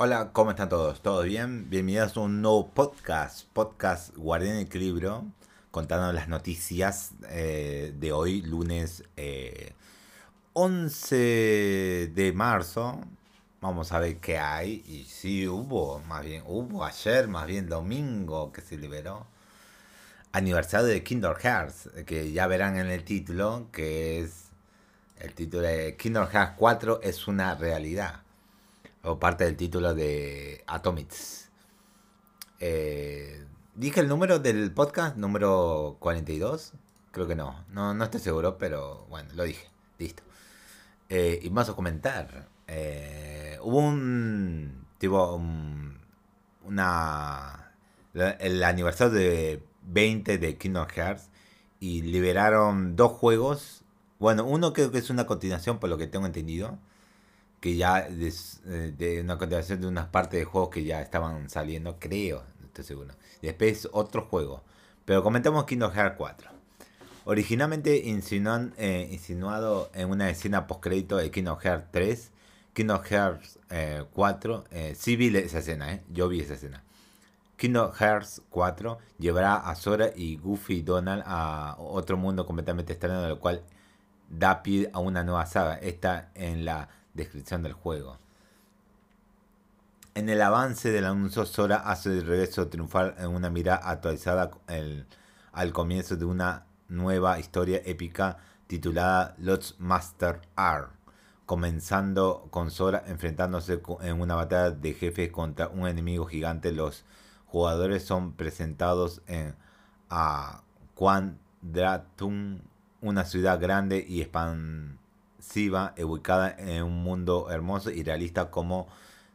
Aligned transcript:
Hola, 0.00 0.30
¿cómo 0.32 0.52
están 0.52 0.68
todos? 0.68 1.02
¿Todo 1.02 1.24
bien? 1.24 1.68
Bienvenidos 1.70 2.16
a 2.16 2.20
un 2.20 2.40
nuevo 2.40 2.70
podcast, 2.70 3.48
podcast 3.52 4.16
Guardián 4.16 4.58
Equilibrio, 4.58 5.24
contando 5.72 6.12
las 6.12 6.28
noticias 6.28 7.14
eh, 7.30 7.92
de 7.98 8.12
hoy, 8.12 8.42
lunes 8.42 9.02
11 10.52 11.16
eh, 11.16 12.12
de 12.14 12.32
marzo. 12.32 13.00
Vamos 13.60 13.90
a 13.90 13.98
ver 13.98 14.18
qué 14.18 14.38
hay. 14.38 14.84
Y 14.86 15.02
sí, 15.06 15.48
hubo, 15.48 15.98
más 16.06 16.24
bien, 16.24 16.44
hubo 16.46 16.84
ayer, 16.84 17.26
más 17.26 17.48
bien 17.48 17.68
domingo 17.68 18.52
que 18.52 18.60
se 18.60 18.76
liberó. 18.76 19.26
Aniversario 20.30 20.86
de 20.86 21.02
Kingdom 21.02 21.34
Hearts, 21.34 21.90
que 22.06 22.30
ya 22.30 22.46
verán 22.46 22.76
en 22.76 22.86
el 22.86 23.02
título, 23.02 23.66
que 23.72 24.20
es 24.20 24.44
el 25.18 25.34
título 25.34 25.64
de 25.64 25.96
Kingdom 25.96 26.28
Hearts 26.28 26.54
4 26.56 27.00
es 27.02 27.26
una 27.26 27.56
realidad 27.56 28.27
o 29.02 29.18
parte 29.18 29.44
del 29.44 29.56
título 29.56 29.94
de 29.94 30.64
Atomics. 30.66 31.50
Eh, 32.60 33.44
¿Dije 33.74 34.00
el 34.00 34.08
número 34.08 34.38
del 34.38 34.72
podcast? 34.72 35.16
¿Número 35.16 35.96
42? 36.00 36.72
Creo 37.12 37.28
que 37.28 37.36
no. 37.36 37.64
No, 37.70 37.94
no 37.94 38.04
estoy 38.04 38.20
seguro, 38.20 38.58
pero 38.58 39.06
bueno, 39.08 39.30
lo 39.34 39.44
dije. 39.44 39.68
Listo. 39.98 40.22
Eh, 41.08 41.38
y 41.42 41.48
vamos 41.48 41.68
a 41.70 41.74
comentar. 41.74 42.48
Eh, 42.66 43.58
hubo 43.62 43.78
un. 43.78 44.86
Tipo, 44.98 45.40
una. 46.64 47.72
El 48.14 48.62
aniversario 48.64 49.12
de 49.14 49.62
20 49.82 50.38
de 50.38 50.58
Kingdom 50.58 50.88
Hearts. 50.88 51.30
Y 51.80 52.02
liberaron 52.02 52.96
dos 52.96 53.12
juegos. 53.12 53.84
Bueno, 54.18 54.44
uno 54.44 54.72
creo 54.72 54.90
que 54.90 54.98
es 54.98 55.10
una 55.10 55.26
continuación, 55.26 55.78
por 55.78 55.88
lo 55.88 55.96
que 55.96 56.08
tengo 56.08 56.26
entendido 56.26 56.78
que 57.60 57.76
ya 57.76 58.06
eh, 58.08 58.94
de, 58.96 59.20
una 59.20 59.38
continuación 59.38 59.80
de 59.80 59.86
unas 59.86 60.06
partes 60.06 60.40
de 60.40 60.44
juegos 60.44 60.70
que 60.70 60.84
ya 60.84 61.00
estaban 61.00 61.50
saliendo, 61.50 61.98
creo, 61.98 62.44
no 62.60 62.66
estoy 62.66 62.84
seguro. 62.84 63.14
Después 63.42 63.88
otro 63.92 64.26
juego. 64.26 64.62
Pero 65.04 65.22
comentamos 65.22 65.64
Kingdom 65.64 65.92
Hearts 65.92 66.16
4. 66.18 66.50
Originalmente 67.24 68.08
eh, 68.08 69.08
insinuado 69.10 69.90
en 69.94 70.10
una 70.10 70.30
escena 70.30 70.66
postcrédito 70.66 71.16
de 71.16 71.30
Kingdom 71.30 71.58
Hearts 71.58 71.88
3, 71.90 72.32
Kingdom 72.72 73.02
Hearts 73.02 73.58
4, 74.12 74.64
eh, 74.70 74.96
vi 75.16 75.36
esa 75.36 75.58
escena, 75.58 76.00
yo 76.10 76.28
vi 76.28 76.40
esa 76.40 76.54
escena. 76.54 76.84
Kingdom 77.56 77.92
Hearts 77.92 78.40
4 78.50 78.98
llevará 79.18 79.56
a 79.56 79.74
Sora 79.74 80.10
y 80.14 80.36
Goofy 80.36 80.76
y 80.76 80.82
Donald 80.82 81.24
a 81.26 81.74
otro 81.78 82.16
mundo 82.16 82.46
completamente 82.46 82.92
extraño, 82.92 83.20
del 83.20 83.38
cual 83.38 83.62
da 84.28 84.62
pie 84.62 84.88
a 84.92 85.00
una 85.00 85.24
nueva 85.24 85.44
saga. 85.46 85.74
Esta 85.74 86.30
en 86.34 86.64
la 86.64 86.88
descripción 87.14 87.62
del 87.62 87.72
juego. 87.72 88.18
En 90.14 90.28
el 90.28 90.42
avance 90.42 90.90
del 90.90 91.04
anuncio, 91.04 91.46
Sora 91.46 91.76
hace 91.76 92.10
el 92.10 92.26
regreso 92.26 92.68
triunfal 92.68 93.14
en 93.18 93.28
una 93.28 93.50
mirada 93.50 93.88
actualizada 93.88 94.50
al 95.52 95.72
comienzo 95.72 96.16
de 96.16 96.24
una 96.24 96.66
nueva 96.88 97.38
historia 97.38 97.80
épica 97.84 98.38
titulada 98.66 99.34
Lots 99.38 99.76
Master 99.78 100.40
R, 100.56 100.86
comenzando 101.46 102.48
con 102.50 102.70
Sora 102.70 103.04
enfrentándose 103.06 103.80
en 104.00 104.20
una 104.20 104.34
batalla 104.34 104.70
de 104.70 104.92
jefes 104.94 105.30
contra 105.30 105.68
un 105.68 105.86
enemigo 105.86 106.26
gigante. 106.26 106.72
Los 106.72 107.04
jugadores 107.46 108.04
son 108.04 108.32
presentados 108.32 109.22
en 109.26 109.54
a 110.10 110.62
Quandratum, 110.94 112.60
una 113.00 113.24
ciudad 113.24 113.60
grande 113.60 114.04
y 114.06 114.20
expansiva 115.48 115.94
Siva, 115.94 115.94
ubicada 116.04 116.54
en 116.58 116.82
un 116.82 117.02
mundo 117.02 117.50
hermoso 117.50 117.90
y 117.90 118.02
realista 118.02 118.50
como 118.50 118.86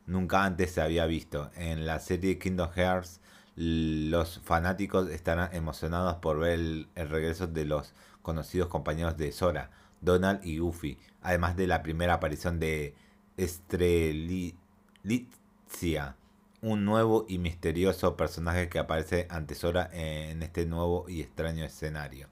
nunca 0.05 0.43
antes 0.45 0.71
se 0.71 0.81
había 0.81 1.05
visto. 1.07 1.49
En 1.55 1.85
la 1.85 1.99
serie 1.99 2.37
Kingdom 2.37 2.69
Hearts, 2.71 3.19
los 3.55 4.39
fanáticos 4.43 5.09
estarán 5.09 5.53
emocionados 5.53 6.17
por 6.17 6.39
ver 6.39 6.53
el, 6.53 6.87
regreso 6.95 7.47
de 7.47 7.65
los 7.65 7.93
conocidos 8.21 8.67
compañeros 8.69 9.17
de 9.17 9.31
Sora, 9.31 9.71
Donald 10.01 10.45
y 10.45 10.59
Goofy, 10.59 10.97
además 11.21 11.55
de 11.55 11.67
la 11.67 11.81
primera 11.83 12.15
aparición 12.15 12.59
de 12.59 12.95
Estrelitzia, 13.37 14.55
un 16.61 16.85
nuevo 16.85 17.25
y 17.27 17.39
misterioso 17.39 18.15
personaje 18.15 18.69
que 18.69 18.79
aparece 18.79 19.27
ante 19.29 19.55
Sora 19.55 19.89
en 19.91 20.43
este 20.43 20.65
nuevo 20.65 21.05
y 21.09 21.21
extraño 21.21 21.65
escenario. 21.65 22.27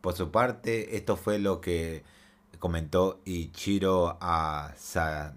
Por 0.00 0.14
su 0.14 0.30
parte, 0.30 0.96
esto 0.96 1.16
fue 1.16 1.38
lo 1.38 1.60
que 1.60 2.04
comentó 2.58 3.20
Ichiro 3.24 4.18
Asama, 4.20 5.34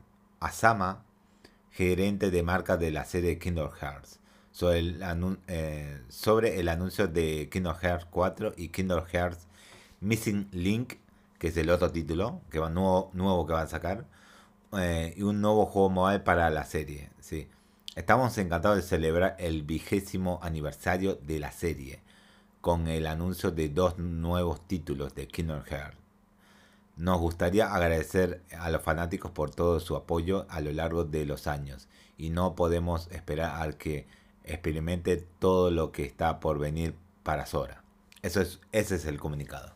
gerente 1.72 2.32
de 2.32 2.44
marca 2.44 2.78
de 2.78 2.92
la 2.92 3.06
serie 3.06 3.40
Kingdom 3.40 3.72
Hearts, 3.72 4.20
sobre 4.52 4.80
el, 4.80 5.04
eh, 5.48 6.02
sobre 6.10 6.60
el 6.60 6.70
anuncio 6.70 7.08
de 7.08 7.50
Kingdom 7.52 7.76
Hearts 7.76 8.06
4 8.10 8.54
y 8.58 8.70
Kingdom 8.70 9.06
Hearts 9.06 9.48
Missing 10.02 10.50
Link, 10.52 10.96
que 11.40 11.50
es 11.50 11.58
el 11.58 11.70
otro 11.70 11.92
título 11.92 12.42
que 12.50 12.60
va, 12.60 12.70
nuevo, 12.70 13.12
nuevo 13.14 13.46
que 13.46 13.54
van 13.54 13.66
a 13.66 13.70
sacar, 13.70 14.06
eh, 14.78 15.14
y 15.16 15.24
un 15.24 15.42
nuevo 15.42 15.66
juego 15.66 15.90
mobile 15.90 16.20
para 16.20 16.50
la 16.50 16.66
serie. 16.66 17.10
¿sí? 17.20 17.48
Estamos 17.96 18.38
encantados 18.38 18.78
de 18.78 18.84
celebrar 18.84 19.36
el 19.40 19.64
vigésimo 19.64 20.40
aniversario 20.42 21.16
de 21.16 21.40
la 21.40 21.52
serie, 21.52 22.02
con 22.62 22.88
el 22.88 23.08
anuncio 23.08 23.52
de 23.52 23.70
dos 23.70 23.98
nuevos 23.98 24.68
títulos 24.68 25.16
de 25.16 25.28
Kingdom 25.28 25.64
Hearts. 25.64 26.01
Nos 27.02 27.20
gustaría 27.20 27.74
agradecer 27.74 28.44
a 28.60 28.70
los 28.70 28.84
fanáticos 28.84 29.32
por 29.32 29.50
todo 29.50 29.80
su 29.80 29.96
apoyo 29.96 30.46
a 30.50 30.62
lo 30.62 30.72
largo 30.72 31.04
de 31.04 31.26
los 31.26 31.48
años 31.48 31.88
y 32.16 32.30
no 32.30 32.54
podemos 32.54 33.08
esperar 33.10 33.60
al 33.60 33.76
que 33.76 34.06
experimente 34.44 35.18
todo 35.40 35.72
lo 35.72 35.92
que 35.92 36.04
está 36.04 36.40
por 36.40 36.60
venir 36.60 36.94
para 37.24 37.48
Sora. 37.48 37.84
Eso 38.22 38.40
es, 38.40 38.60
ese 38.72 38.98
es 38.98 39.06
el 39.06 39.20
comunicado. 39.20 39.74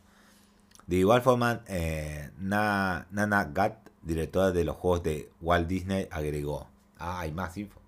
De 0.85 0.97
igual 0.97 1.23
forma, 1.23 1.63
eh, 1.67 2.29
Nana 2.37 3.49
Gat, 3.51 3.89
directora 4.03 4.51
de 4.51 4.63
los 4.63 4.75
juegos 4.75 5.01
de 5.01 5.31
Walt 5.41 5.67
Disney, 5.67 6.07
agregó. 6.11 6.67
Ah, 6.99 7.21
hay 7.21 7.31
más 7.31 7.57
info. 7.57 7.81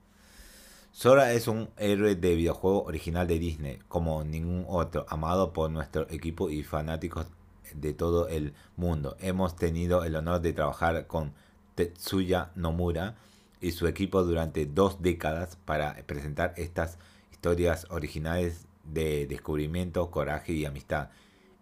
Sora 0.92 1.34
es 1.34 1.48
un 1.48 1.70
héroe 1.78 2.16
de 2.16 2.34
videojuego 2.34 2.86
original 2.86 3.28
de 3.28 3.38
Disney, 3.38 3.78
como 3.88 4.24
ningún 4.24 4.66
otro, 4.68 5.06
amado 5.10 5.54
por 5.54 5.70
nuestro 5.70 6.10
equipo 6.10 6.50
y 6.50 6.64
fanáticos 6.64 7.28
de 7.76 7.94
todo 7.94 8.28
el 8.28 8.54
mundo. 8.76 9.18
Hemos 9.20 9.56
tenido 9.56 10.04
el 10.04 10.16
honor 10.16 10.42
de 10.42 10.54
trabajar 10.54 11.08
con 11.08 11.34
Tetsuya 11.76 12.52
Nomura 12.56 13.16
y 13.62 13.72
su 13.72 13.88
equipo 13.88 14.24
durante 14.24 14.66
dos 14.66 15.02
décadas 15.02 15.56
para 15.56 15.96
presentar 16.06 16.54
estas 16.58 16.98
historias 17.32 17.88
originales 17.90 18.68
de 18.84 19.28
descubrimiento, 19.28 20.10
coraje 20.12 20.54
y 20.54 20.66
amistad. 20.66 21.10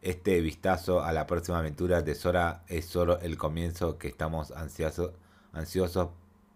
Este 0.02 0.40
vistazo 0.42 1.04
a 1.04 1.12
la 1.14 1.26
próxima 1.26 1.60
aventura 1.60 2.02
de 2.02 2.16
Sora 2.16 2.64
es 2.68 2.86
solo 2.86 3.20
el 3.22 3.38
comienzo 3.38 3.98
que 3.98 4.08
estamos 4.08 4.52
ansiosos, 4.52 5.12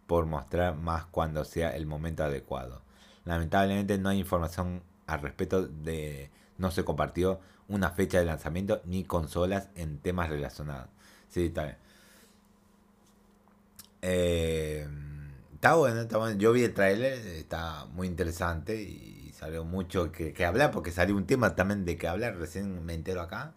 por 0.06 0.26
mostrar 0.26 0.76
más 0.76 1.06
cuando 1.06 1.44
sea 1.46 1.76
el 1.76 1.86
momento 1.86 2.24
adecuado. 2.24 2.82
Lamentablemente 3.26 3.98
no 3.98 4.10
hay 4.10 4.20
información 4.20 4.84
al 5.08 5.22
respecto 5.22 5.68
de 5.68 6.30
no 6.60 6.72
se 6.72 6.84
compartió 6.86 7.40
una 7.68 7.92
fecha 7.92 8.20
de 8.20 8.26
lanzamiento 8.26 8.82
ni 8.86 9.04
consolas 9.04 9.70
en 9.76 9.98
temas 10.00 10.30
relacionados. 10.30 10.90
Sí, 11.30 11.48
está 11.48 11.64
bien. 11.64 11.78
Eh, 14.02 14.88
está, 15.54 15.76
bueno, 15.76 16.02
está 16.02 16.18
bueno, 16.18 16.38
Yo 16.40 16.52
vi 16.52 16.64
el 16.64 16.74
trailer, 16.74 17.14
está 17.14 17.86
muy 17.86 18.08
interesante 18.08 18.82
y 18.82 19.32
salió 19.38 19.64
mucho 19.64 20.12
que, 20.12 20.34
hablar 20.46 20.72
porque 20.72 20.92
salió 20.92 21.16
un 21.16 21.26
tema 21.26 21.56
también 21.56 21.86
de 21.86 21.98
que 21.98 22.08
hablar. 22.08 22.38
Recién 22.38 22.86
me 22.86 22.94
entero 22.94 23.22
acá 23.22 23.54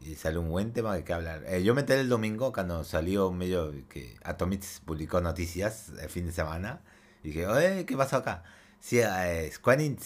y 0.00 0.14
salió 0.14 0.40
un 0.40 0.50
buen 0.50 0.72
tema 0.72 0.94
de 0.94 1.04
que 1.04 1.12
hablar. 1.12 1.44
Eh, 1.46 1.62
yo 1.64 1.74
me 1.74 1.80
enteré 1.80 2.00
el 2.00 2.08
domingo 2.08 2.52
cuando 2.52 2.84
salió 2.84 3.32
medio 3.32 3.72
que 3.88 4.16
Atomics 4.24 4.82
publicó 4.84 5.20
noticias 5.20 5.90
el 6.00 6.08
fin 6.08 6.26
de 6.26 6.32
semana 6.32 6.80
y 7.22 7.30
dije, 7.30 7.84
¿qué 7.86 7.96
pasó 7.96 8.16
acá? 8.16 8.44
Sí, 8.80 9.00
eh, 9.00 9.50
Square 9.52 9.84
eh, 9.84 9.96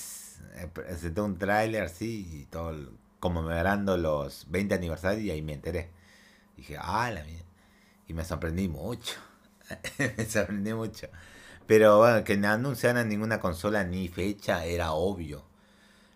presentó 0.72 1.24
un 1.24 1.38
tráiler 1.38 1.84
así 1.84 2.28
y 2.32 2.44
todo 2.46 2.74
conmemorando 3.20 3.96
los 3.96 4.46
20 4.50 4.74
aniversarios 4.74 5.22
y 5.22 5.30
ahí 5.30 5.42
me 5.42 5.52
enteré. 5.52 5.90
Dije, 6.56 6.76
ah, 6.78 7.10
la 7.10 7.22
mía. 7.24 7.44
Y 8.08 8.14
me 8.14 8.24
sorprendí 8.24 8.68
mucho. 8.68 9.16
me 9.98 10.24
sorprendí 10.24 10.72
mucho. 10.74 11.08
Pero 11.66 11.98
bueno, 11.98 12.24
que 12.24 12.36
no 12.36 12.48
anunciaran 12.48 13.08
ninguna 13.08 13.38
consola 13.38 13.84
ni 13.84 14.08
fecha 14.08 14.64
era 14.64 14.92
obvio. 14.92 15.44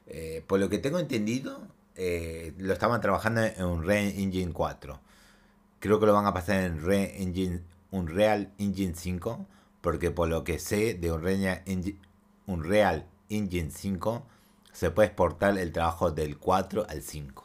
Eh, 0.07 0.43
por 0.47 0.59
lo 0.59 0.69
que 0.69 0.79
tengo 0.79 0.99
entendido, 0.99 1.63
eh, 1.95 2.53
lo 2.59 2.73
estaban 2.73 3.01
trabajando 3.01 3.43
en 3.43 3.65
un 3.65 3.85
Real 3.85 4.13
Engine 4.17 4.53
4. 4.53 5.01
Creo 5.79 6.01
que 6.01 6.07
lo 6.07 6.15
van 6.15 6.27
a 6.27 6.35
pasar 6.35 6.57
en 6.65 6.75
Unreal 6.75 7.11
Engine, 7.15 7.63
Unreal 7.91 8.53
Engine 8.59 8.95
5. 8.97 9.47
Porque 9.81 10.11
por 10.11 10.29
lo 10.29 10.45
que 10.45 10.59
sé 10.59 10.95
de 10.95 11.13
Unreal 11.13 11.63
Engine, 11.67 11.99
Unreal 12.47 13.07
Engine 13.29 13.71
5 13.71 14.27
se 14.73 14.91
puede 14.91 15.09
exportar 15.09 15.57
el 15.59 15.73
trabajo 15.73 16.11
del 16.11 16.39
4 16.39 16.87
al 16.89 17.03
5. 17.03 17.45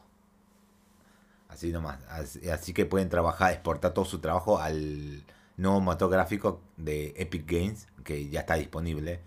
Así 1.50 1.72
nomás. 1.72 2.00
Así, 2.08 2.74
que 2.74 2.86
pueden 2.86 3.10
trabajar, 3.10 3.54
exportar 3.54 3.94
todo 3.94 4.06
su 4.06 4.20
trabajo 4.20 4.60
al 4.60 5.24
nuevo 5.58 5.82
motor 5.82 6.10
gráfico 6.10 6.62
de 6.78 7.14
Epic 7.18 7.46
Games, 7.46 7.88
que 8.04 8.30
ya 8.30 8.42
está 8.42 8.56
disponible. 8.56 9.22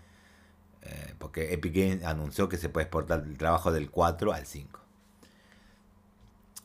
Eh, 0.81 1.15
porque 1.17 1.53
Epic 1.53 1.73
Games 1.73 2.03
anunció 2.03 2.49
que 2.49 2.57
se 2.57 2.69
puede 2.69 2.85
exportar 2.85 3.23
el 3.25 3.37
trabajo 3.37 3.71
del 3.71 3.89
4 3.89 4.33
al 4.33 4.45
5. 4.45 4.79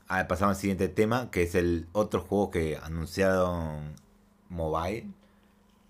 Ahora 0.08 0.26
pasamos 0.26 0.56
al 0.56 0.60
siguiente 0.60 0.88
tema, 0.88 1.30
que 1.30 1.42
es 1.42 1.54
el 1.54 1.86
otro 1.92 2.22
juego 2.22 2.50
que 2.50 2.78
anunciaron 2.82 3.94
mobile. 4.48 5.06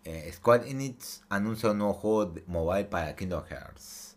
Eh, 0.04 0.30
Square 0.32 0.70
Enix 0.70 1.22
anuncia 1.28 1.70
un 1.70 1.78
nuevo 1.78 1.94
juego 1.94 2.34
mobile 2.46 2.84
para 2.86 3.14
Kingdom 3.14 3.44
Hearts. 3.44 4.16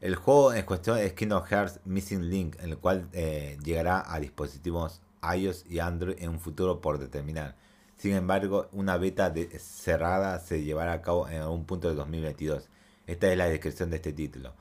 El 0.00 0.16
juego 0.16 0.52
en 0.52 0.66
cuestión 0.66 0.98
es 0.98 1.14
Kingdom 1.14 1.44
Hearts 1.44 1.80
Missing 1.84 2.28
Link, 2.28 2.56
el 2.60 2.76
cual 2.76 3.08
eh, 3.12 3.56
llegará 3.64 4.04
a 4.12 4.20
dispositivos 4.20 5.00
iOS 5.22 5.64
y 5.68 5.78
Android 5.78 6.16
en 6.18 6.30
un 6.30 6.40
futuro 6.40 6.80
por 6.80 6.98
determinar. 6.98 7.56
Sin 7.96 8.12
embargo, 8.12 8.68
una 8.72 8.98
beta 8.98 9.32
cerrada 9.58 10.40
se 10.40 10.62
llevará 10.62 10.92
a 10.92 11.02
cabo 11.02 11.28
en 11.28 11.40
algún 11.40 11.64
punto 11.64 11.88
de 11.88 11.94
2022. 11.94 12.68
Esta 13.06 13.30
es 13.30 13.38
la 13.38 13.46
descripción 13.46 13.90
de 13.90 13.96
este 13.96 14.12
título. 14.12 14.52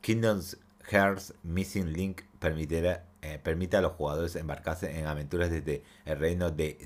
Kingdom 0.00 0.40
Hearts 0.84 1.34
Missing 1.42 1.92
Link 1.92 2.22
permitirá, 2.38 3.04
eh, 3.20 3.38
permite 3.42 3.76
a 3.76 3.80
los 3.80 3.92
jugadores 3.92 4.36
embarcarse 4.36 4.98
en 4.98 5.06
aventuras 5.06 5.50
desde 5.50 5.82
el 6.06 6.18
reino 6.18 6.50
de 6.50 6.78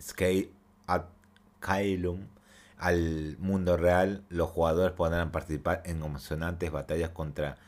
Scale 0.00 0.50
Kailum 1.60 2.26
al 2.76 3.36
mundo 3.38 3.76
real. 3.76 4.24
Los 4.28 4.50
jugadores 4.50 4.92
podrán 4.96 5.30
participar 5.30 5.82
en 5.84 6.02
emocionantes 6.02 6.70
batallas 6.70 7.10
contra 7.10 7.58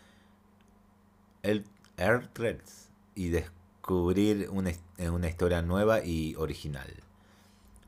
el 1.42 1.64
Earthreads 1.96 2.88
y 3.14 3.28
descubrir 3.28 4.48
una, 4.50 4.72
una 5.10 5.28
historia 5.28 5.62
nueva 5.62 6.04
y 6.04 6.34
original. 6.36 6.88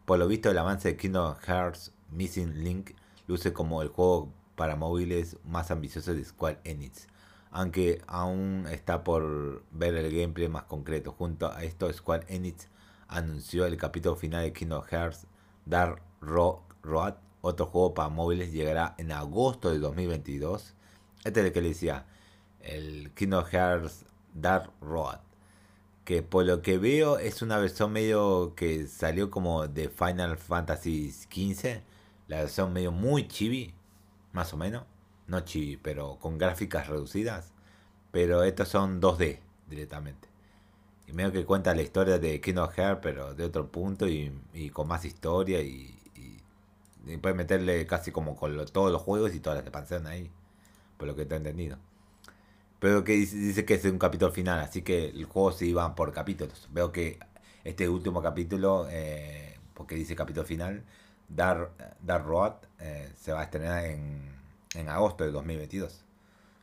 Por 0.05 0.19
lo 0.19 0.29
visto, 0.29 0.51
el 0.51 0.59
avance 0.59 0.89
de 0.89 0.97
Kingdom 0.97 1.35
Hearts 1.37 1.93
Missing 2.11 2.63
Link 2.63 2.91
luce 3.27 3.53
como 3.53 3.81
el 3.81 3.89
juego 3.89 4.31
para 4.55 4.77
móviles 4.77 5.39
más 5.45 5.71
ambicioso 5.71 6.15
de 6.15 6.25
Square 6.25 6.61
Enix, 6.65 7.09
aunque 7.51 8.03
aún 8.07 8.67
está 8.71 9.03
por 9.03 9.65
ver 9.71 9.95
el 9.97 10.15
gameplay 10.15 10.49
más 10.49 10.65
concreto. 10.65 11.13
Junto 11.13 11.51
a 11.51 11.65
esto, 11.65 11.91
Square 11.93 12.27
Enix 12.29 12.69
anunció 13.09 13.65
el 13.67 13.77
capítulo 13.77 14.17
final 14.17 14.43
de 14.43 14.53
Kingdom 14.53 14.85
Hearts 14.85 15.27
Dark 15.67 16.03
Road, 16.21 17.15
otro 17.41 17.67
juego 17.67 17.95
para 17.95 18.09
móviles, 18.09 18.53
llegará 18.53 18.95
en 18.99 19.13
agosto 19.13 19.71
de 19.71 19.79
2022. 19.79 20.75
Este 21.25 21.41
es 21.41 21.47
el 21.47 21.53
que 21.53 21.63
le 21.63 21.69
decía, 21.69 22.07
el 22.61 23.13
Kingdom 23.15 23.45
Hearts 23.45 24.05
Dark 24.35 24.71
Road 24.81 25.19
que 26.05 26.23
por 26.23 26.45
lo 26.45 26.63
que 26.63 26.79
veo 26.79 27.19
es 27.19 27.43
una 27.43 27.59
versión 27.59 27.93
medio 27.93 28.55
que 28.55 28.87
salió 28.87 29.31
como 29.31 29.67
de 29.67 29.89
Final 29.89 30.37
Fantasy 30.37 31.11
XV, 31.11 31.81
la 32.29 32.41
versión 32.41 32.73
medio 32.73 32.93
muy 32.93 33.27
chibi, 33.27 33.75
más 34.33 34.53
o 34.53 34.57
menos, 34.57 34.85
no 35.27 35.41
chibi, 35.41 35.79
pero 35.79 36.19
con 36.21 36.37
gráficas 36.39 36.89
reducidas, 36.89 37.53
pero 38.13 38.43
estos 38.43 38.69
son 38.69 39.01
2D 39.01 39.41
directamente. 39.69 40.29
Y 41.07 41.13
medio 41.13 41.33
que 41.33 41.45
cuenta 41.45 41.75
la 41.75 41.83
historia 41.83 42.19
de 42.19 42.41
Kingdom 42.41 42.71
Hearts, 42.71 43.01
pero 43.03 43.35
de 43.35 43.45
otro 43.45 43.69
punto 43.71 44.09
y, 44.09 44.33
con 44.73 44.89
más 44.89 45.05
historia 45.05 45.61
y, 45.61 45.99
y, 47.07 47.17
puede 47.19 47.35
meterle 47.35 47.87
casi 47.87 48.11
como 48.11 48.37
con 48.37 48.65
todos 48.67 48.91
los 48.91 49.03
juegos 49.03 49.35
y 49.35 49.41
todas 49.41 49.59
las 49.59 49.67
expansiones 49.67 50.09
ahí, 50.09 50.31
por 50.97 51.07
lo 51.07 51.15
que 51.15 51.23
he 51.23 51.37
entendido. 51.37 51.79
Pero 52.81 53.05
que 53.05 53.13
dice, 53.15 53.65
que 53.65 53.75
es 53.75 53.85
un 53.87 53.99
capítulo 53.99 54.33
final, 54.33 54.61
así 54.61 54.83
que 54.83 55.07
el 55.09 55.25
juego 55.25 55.53
se 55.53 55.67
iba 55.67 55.95
por 55.95 56.13
capítulos. 56.13 56.69
Veo 56.73 56.93
que 56.93 57.19
este 57.65 57.89
último 57.89 58.23
capítulo, 58.23 58.87
eh, 58.91 59.59
porque 59.75 59.95
dice 59.95 60.15
capítulo 60.17 60.47
final, 60.47 60.85
Dark, 61.29 61.73
Dark 62.03 62.27
Road, 62.27 62.55
eh, 62.81 63.11
se 63.17 63.33
va 63.33 63.41
a 63.41 63.45
estrenar 63.45 63.85
en, 63.87 64.35
en 64.75 64.89
agosto 64.89 65.25
de 65.25 65.31
2022. 65.31 66.05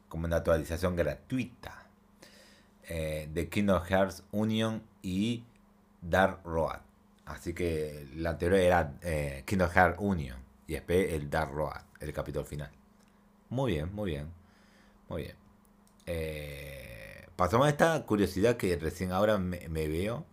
Como 0.10 0.26
una 0.26 0.38
actualización 0.38 0.96
gratuita 0.96 1.81
eh, 2.92 3.30
de 3.34 3.50
Kingdom 3.50 3.84
Hearts 3.84 4.24
Union 4.32 4.84
y 5.02 5.44
Dark 6.02 6.42
Road. 6.44 6.80
Así 7.26 7.54
que 7.54 8.08
la 8.16 8.32
anterior 8.32 8.60
era 8.60 8.94
Kingdom 9.46 9.70
Hearts 9.70 9.98
Union 10.00 10.38
y 10.68 10.74
después 10.74 11.14
el 11.14 11.30
Dark 11.30 11.52
Road, 11.52 11.82
el 12.00 12.12
capítulo 12.14 12.44
final. 12.44 12.72
Muy 13.50 13.74
bien, 13.74 13.94
muy 13.94 14.12
bien, 14.12 14.28
muy 15.10 15.24
bien. 15.24 15.36
Eh, 16.06 17.28
pasamos 17.36 17.68
a 17.68 17.70
esta 17.70 18.06
curiosidad 18.06 18.56
que 18.56 18.78
recién 18.78 19.12
ahora 19.12 19.38
me, 19.38 19.68
veo. 19.88 20.26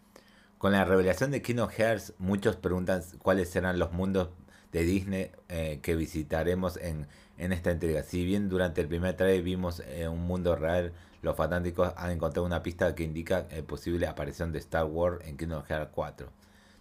Con 0.59 0.73
la 0.73 0.85
revelación 0.85 1.33
de 1.33 1.43
Kingdom 1.43 1.69
Hearts, 1.69 2.15
muchos 2.19 2.55
preguntan 2.55 3.03
cuáles 3.19 3.51
serán 3.51 3.81
los 3.81 3.93
mundos 3.93 4.29
de 4.73 4.83
Disney 4.83 5.31
eh, 5.49 5.81
que 5.83 5.97
visitaremos 5.97 6.77
en, 6.77 7.09
esta 7.37 7.73
entrega. 7.73 8.05
Si 8.05 8.25
bien 8.25 8.49
durante 8.49 8.81
el 8.81 8.89
primer 8.89 9.17
trailer 9.17 9.43
vimos 9.43 9.81
eh, 9.87 10.07
un 10.07 10.27
mundo 10.27 10.55
real, 10.55 10.93
los 11.23 11.37
fanáticos 11.37 11.93
han 11.97 12.11
encontrado 12.11 12.47
una 12.47 12.63
pista 12.63 12.95
que 12.95 13.05
indica 13.05 13.47
la 13.51 13.63
posible 13.63 14.07
aparición 14.07 14.53
de 14.53 14.59
Star 14.59 14.85
Wars 14.85 15.25
en 15.27 15.37
Kingdom 15.37 15.63
Hearts 15.65 15.91
4. 15.93 16.29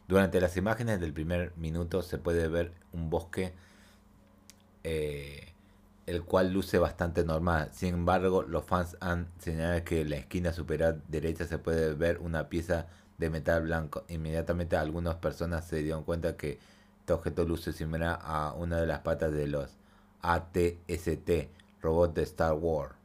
Durante 0.07 0.39
las 0.39 0.55
imágenes 0.57 0.99
del 0.99 1.13
primer 1.13 1.53
minuto 1.57 2.01
se 2.01 2.17
puede 2.17 2.47
ver 2.47 2.71
un 2.93 3.09
bosque 3.09 3.53
eh, 4.83 5.53
el 6.05 6.23
cual 6.23 6.53
luce 6.53 6.79
bastante 6.79 7.25
normal. 7.25 7.69
Sin 7.73 7.93
embargo, 7.93 8.43
los 8.43 8.63
fans 8.63 8.95
han 9.01 9.27
señalado 9.39 9.83
que 9.83 10.01
en 10.01 10.09
la 10.11 10.15
esquina 10.15 10.53
superior 10.53 11.01
derecha 11.09 11.45
se 11.45 11.57
puede 11.57 11.93
ver 11.93 12.19
una 12.19 12.47
pieza 12.47 12.87
de 13.17 13.29
metal 13.29 13.63
blanco. 13.63 14.05
Inmediatamente 14.07 14.77
algunas 14.77 15.15
personas 15.15 15.67
se 15.67 15.83
dieron 15.83 16.03
cuenta 16.05 16.37
que 16.37 16.59
este 17.01 17.13
objeto 17.13 17.43
luce 17.45 17.73
similar 17.73 18.19
a 18.21 18.53
una 18.53 18.79
de 18.79 18.87
las 18.87 18.99
patas 18.99 19.33
de 19.33 19.47
los 19.47 19.75
ATST, 20.21 21.49
robots 21.81 22.15
de 22.15 22.23
Star 22.23 22.53
Wars. 22.53 22.96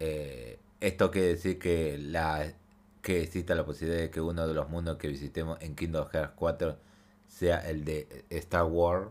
Eh, 0.00 0.58
esto 0.80 1.10
quiere 1.10 1.28
decir 1.28 1.58
que 1.58 1.98
la 1.98 2.52
que 3.02 3.22
exista 3.22 3.54
la 3.54 3.64
posibilidad 3.64 4.00
de 4.00 4.10
que 4.10 4.20
uno 4.20 4.46
de 4.46 4.54
los 4.54 4.68
mundos 4.68 4.98
que 4.98 5.08
visitemos 5.08 5.58
en 5.60 5.74
Kingdom 5.74 6.08
Hearts 6.12 6.32
4 6.36 6.76
sea 7.28 7.58
el 7.68 7.84
de 7.84 8.24
Star 8.30 8.64
Wars 8.64 9.08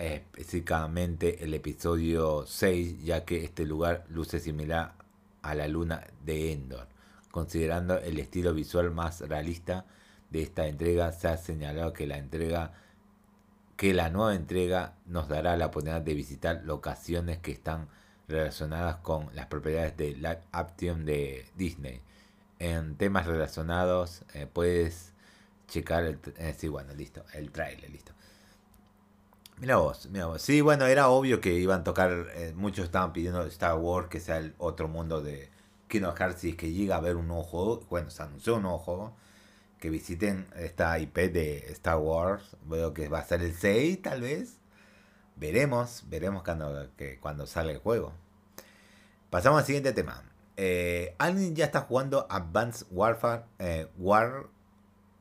específicamente 0.00 1.44
el 1.44 1.52
episodio 1.52 2.46
6, 2.46 3.04
ya 3.04 3.24
que 3.24 3.44
este 3.44 3.66
lugar 3.66 4.04
luce 4.08 4.40
similar 4.40 4.94
a 5.42 5.54
la 5.54 5.68
luna 5.68 6.06
de 6.24 6.52
Endor. 6.52 6.86
Considerando 7.30 7.98
el 7.98 8.18
estilo 8.18 8.54
visual 8.54 8.90
más 8.90 9.20
realista 9.20 9.84
de 10.30 10.42
esta 10.42 10.66
entrega, 10.66 11.12
se 11.12 11.28
ha 11.28 11.36
señalado 11.36 11.92
que 11.92 12.06
la 12.06 12.16
entrega 12.18 12.72
que 13.76 13.94
la 13.94 14.10
nueva 14.10 14.34
entrega 14.34 14.94
nos 15.06 15.28
dará 15.28 15.56
la 15.56 15.66
oportunidad 15.66 16.02
de 16.02 16.12
visitar 16.14 16.62
locaciones 16.64 17.38
que 17.38 17.52
están 17.52 17.88
relacionadas 18.30 18.96
con 18.96 19.28
las 19.34 19.46
propiedades 19.46 19.96
de 19.96 20.14
live 20.14 20.40
action 20.52 21.04
de 21.04 21.46
Disney. 21.56 22.00
En 22.58 22.96
temas 22.96 23.26
relacionados 23.26 24.22
eh, 24.34 24.46
puedes 24.52 25.12
checar 25.68 26.04
el, 26.04 26.18
eh, 26.36 26.54
sí, 26.56 26.68
bueno, 26.68 26.94
listo, 26.94 27.24
el 27.34 27.50
trailer, 27.50 27.90
listo. 27.90 28.12
Mira 29.60 29.76
vos, 29.76 30.08
mira 30.10 30.26
vos. 30.26 30.40
Sí, 30.40 30.62
bueno, 30.62 30.86
era 30.86 31.08
obvio 31.08 31.40
que 31.40 31.52
iban 31.52 31.80
a 31.82 31.84
tocar. 31.84 32.28
Eh, 32.34 32.54
muchos 32.56 32.86
estaban 32.86 33.12
pidiendo 33.12 33.42
Star 33.44 33.76
Wars 33.76 34.08
que 34.08 34.18
sea 34.18 34.38
el 34.38 34.54
otro 34.58 34.88
mundo 34.88 35.20
de 35.20 35.50
Kingdom 35.88 36.14
Hearts 36.16 36.44
y 36.44 36.54
que 36.54 36.72
llega 36.72 36.96
a 36.96 37.00
ver 37.00 37.16
un 37.16 37.28
nuevo 37.28 37.42
juego. 37.42 37.80
Bueno, 37.90 38.10
se 38.10 38.22
anunció 38.22 38.56
un 38.56 38.62
nuevo 38.62 38.78
juego. 38.78 39.14
Que 39.78 39.90
visiten 39.90 40.46
esta 40.56 40.98
IP 40.98 41.16
de 41.32 41.58
Star 41.72 41.98
Wars. 41.98 42.56
Veo 42.64 42.94
que 42.94 43.08
va 43.08 43.18
a 43.20 43.24
ser 43.24 43.42
el 43.42 43.54
6, 43.54 44.02
tal 44.02 44.22
vez. 44.22 44.60
Veremos, 45.40 46.04
veremos 46.06 46.42
cuando, 46.42 46.90
que, 46.98 47.18
cuando 47.18 47.46
sale 47.46 47.72
el 47.72 47.78
juego. 47.78 48.12
Pasamos 49.30 49.60
al 49.60 49.64
siguiente 49.64 49.94
tema. 49.94 50.22
Eh, 50.58 51.14
alguien 51.16 51.56
ya 51.56 51.64
está 51.64 51.80
jugando 51.80 52.26
Advanced 52.28 52.86
Warfare 52.90 53.44
eh, 53.58 53.88
War 53.96 54.48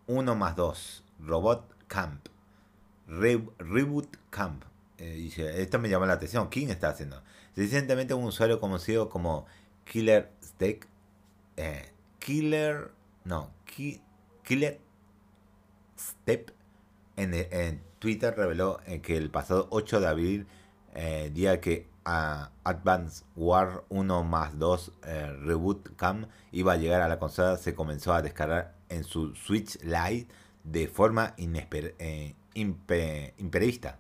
1 0.08 0.36
más 0.36 0.58
2 0.58 1.06
Robot 1.22 1.74
Camp. 1.88 2.28
Reboot 3.08 4.18
Camp. 4.30 4.66
Eh, 4.98 5.32
esto 5.56 5.80
me 5.80 5.88
llama 5.88 6.06
la 6.06 6.14
atención. 6.14 6.50
¿Quién 6.50 6.70
está 6.70 6.90
haciendo? 6.90 7.24
Recientemente 7.56 8.14
un 8.14 8.26
usuario 8.26 8.60
conocido 8.60 9.10
como 9.10 9.46
Killer 9.86 10.34
Steak. 10.44 10.86
Eh, 11.56 11.94
Killer. 12.20 12.92
No. 13.24 13.54
Killer 14.44 14.82
Step. 15.98 16.52
En, 17.22 17.82
Twitter 18.00 18.34
reveló 18.36 18.80
eh, 18.86 19.02
que 19.02 19.18
el 19.18 19.30
pasado 19.30 19.68
8 19.72 20.00
de 20.00 20.08
abril, 20.08 20.48
día 21.34 21.60
que 21.60 21.88
a 22.06 22.52
Advance 22.64 23.26
War 23.36 23.84
1 23.90 24.24
más 24.24 24.58
2 24.58 24.94
Reboot 25.44 25.96
Camp 25.96 26.28
iba 26.52 26.74
a 26.74 26.78
llegar 26.78 27.02
a 27.02 27.08
la 27.08 27.20
consola, 27.20 27.58
se 27.58 27.76
comenzó 27.76 28.14
a 28.14 28.22
descargar 28.22 28.76
en 28.90 29.04
su 29.04 29.36
Switch 29.36 29.78
Lite 29.84 30.28
de 30.64 30.88
forma 30.88 31.34
inesperada 31.38 31.94
imprevista. 32.54 34.00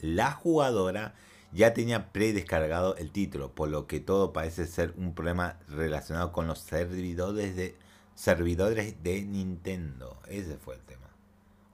La 0.00 0.32
jugadora 0.32 1.14
ya 1.52 1.72
tenía 1.72 2.12
predescargado 2.12 2.96
el 2.96 3.10
título, 3.10 3.54
por 3.54 3.68
lo 3.68 3.86
que 3.86 4.00
todo 4.00 4.32
parece 4.32 4.66
ser 4.66 4.92
un 4.96 5.14
problema 5.14 5.58
relacionado 5.68 6.32
con 6.32 6.46
los 6.46 6.58
servidores 6.58 7.56
de 7.56 7.76
servidores 8.14 9.02
de 9.02 9.22
Nintendo. 9.22 10.20
Ese 10.28 10.56
fue 10.58 10.74
el 10.74 10.82
tema. 10.82 11.05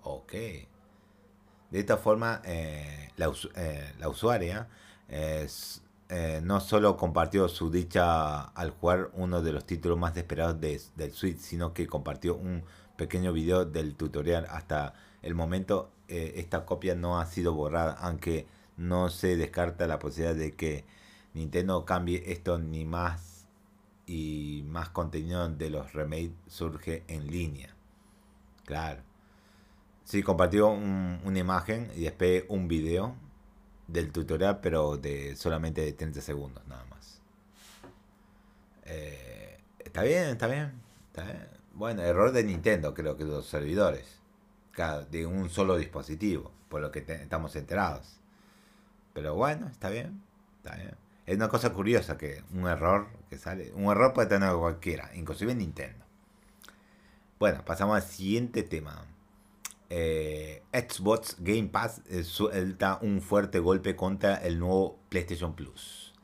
Ok. 0.03 0.33
De 0.33 1.81
esta 1.81 1.97
forma, 1.97 2.43
eh, 2.45 3.11
la, 3.17 3.33
eh, 3.57 3.93
la, 3.99 4.09
usuaria 4.09 4.69
eh, 5.09 5.49
no 6.43 6.61
solo 6.61 6.97
compartió 6.97 7.49
su 7.49 7.71
dicha 7.71 8.43
al 8.43 8.71
jugar 8.71 9.11
uno 9.15 9.41
de 9.41 9.53
los 9.53 9.65
títulos 9.65 9.99
más 9.99 10.17
esperados 10.17 10.61
del 10.61 11.13
Switch, 11.13 11.39
sino 11.39 11.73
que 11.73 11.87
compartió 11.87 12.37
un 12.37 12.63
pequeño 12.97 13.33
video 13.33 13.65
del 13.65 13.95
tutorial. 13.95 14.47
Hasta 14.51 14.95
el 15.23 15.35
momento, 15.35 15.91
esta 16.09 16.67
copia 16.67 16.95
no 16.95 17.19
ha 17.19 17.27
sido 17.27 17.55
borrada, 17.55 17.93
aunque 17.95 18.47
no 18.77 19.09
se 19.09 19.37
descarta 19.37 19.87
la 19.87 19.99
posibilidad 19.99 20.35
de 20.35 20.55
que 20.55 20.85
Nintendo 21.33 21.87
cambie 21.87 22.33
esto 22.33 22.59
ni 22.59 22.85
más 22.85 23.47
y 24.07 24.65
más 24.67 24.91
contenido 24.91 25.49
de 25.49 25.71
los 25.71 25.95
remakes 25.95 26.33
surge 26.49 27.05
en 27.09 27.29
línea. 27.29 27.75
Claro. 28.65 29.12
Sí, 30.05 30.23
compartió 30.23 30.69
una 30.69 31.39
imagen 31.39 31.91
y 31.95 32.03
después 32.03 32.45
un 32.49 32.69
video 32.69 33.15
del 33.87 34.11
tutorial, 34.13 34.61
pero 34.61 34.97
de 34.97 35.37
solamente 35.37 35.83
de 35.83 35.93
30 35.93 36.21
segundos 36.21 36.67
nada 36.67 36.85
más. 36.87 37.21
Eh, 38.85 39.59
está 39.79 40.03
bien, 40.03 40.31
está 40.31 40.47
bien, 40.49 40.73
Bueno, 41.75 42.03
error 42.03 42.33
de 42.33 42.45
Nintendo, 42.45 42.95
creo 42.95 43.17
que 43.17 43.25
los 43.25 43.47
servidores. 43.47 44.19
de 45.11 45.27
un 45.27 45.51
solo 45.51 45.77
dispositivo, 45.77 46.51
por 46.69 46.81
lo 46.81 46.91
que 46.91 47.01
estamos 47.01 47.55
enterados. 47.57 48.19
Pero 49.13 49.35
bueno, 49.35 49.69
está 49.69 49.91
bien, 49.91 50.23
está 50.57 50.77
bien. 50.77 50.97
Es 51.27 51.37
una 51.37 51.49
cosa 51.49 51.73
curiosa 51.73 52.17
que 52.19 52.43
un 52.53 52.67
error 52.67 53.09
que 53.31 53.39
sale. 53.39 53.73
Un 53.73 53.91
error 53.91 54.13
puede 54.15 54.29
tener 54.29 54.55
cualquiera, 54.55 55.11
inclusive 55.15 55.55
Nintendo. 55.55 56.05
Bueno, 57.39 57.65
pasamos 57.65 57.97
al 57.97 58.03
siguiente 58.03 58.63
tema. 58.63 59.05
Eh, 59.95 60.63
Xbox 60.73 61.37
Game 61.41 61.69
Pass 61.69 62.01
eh, 62.09 62.25
suelta 62.25 62.99
un 63.03 63.21
fuerte 63.21 63.59
golpe 63.59 63.95
contra 63.95 64.37
el 64.37 64.59
nuevo 64.59 64.99
PlayStation 65.11 65.55
Plus. 65.55 66.15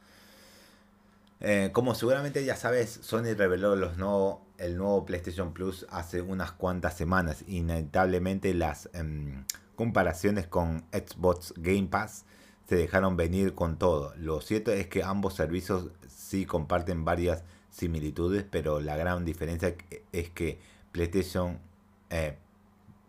Eh, 1.40 1.68
como 1.74 1.94
seguramente 1.94 2.42
ya 2.46 2.56
sabes, 2.56 2.98
Sony 3.02 3.34
reveló 3.36 3.74
el 3.74 4.76
nuevo 4.78 5.04
PlayStation 5.04 5.52
Plus 5.52 5.84
hace 5.90 6.22
unas 6.22 6.52
cuantas 6.52 6.96
semanas. 6.96 7.44
Inevitablemente 7.46 8.54
las 8.54 8.88
em, 8.94 9.44
comparaciones 9.76 10.46
con 10.46 10.86
Xbox 10.90 11.52
Game 11.58 11.88
Pass 11.88 12.24
se 12.70 12.76
dejaron 12.76 13.18
venir 13.18 13.54
con 13.54 13.76
todo. 13.76 14.14
Lo 14.16 14.40
cierto 14.40 14.72
es 14.72 14.86
que 14.86 15.02
ambos 15.02 15.34
servicios 15.34 15.90
sí 16.08 16.46
comparten 16.46 17.04
varias 17.04 17.44
similitudes, 17.68 18.46
pero 18.50 18.80
la 18.80 18.96
gran 18.96 19.26
diferencia 19.26 19.74
es 20.12 20.30
que 20.30 20.58
PlayStation, 20.90 21.60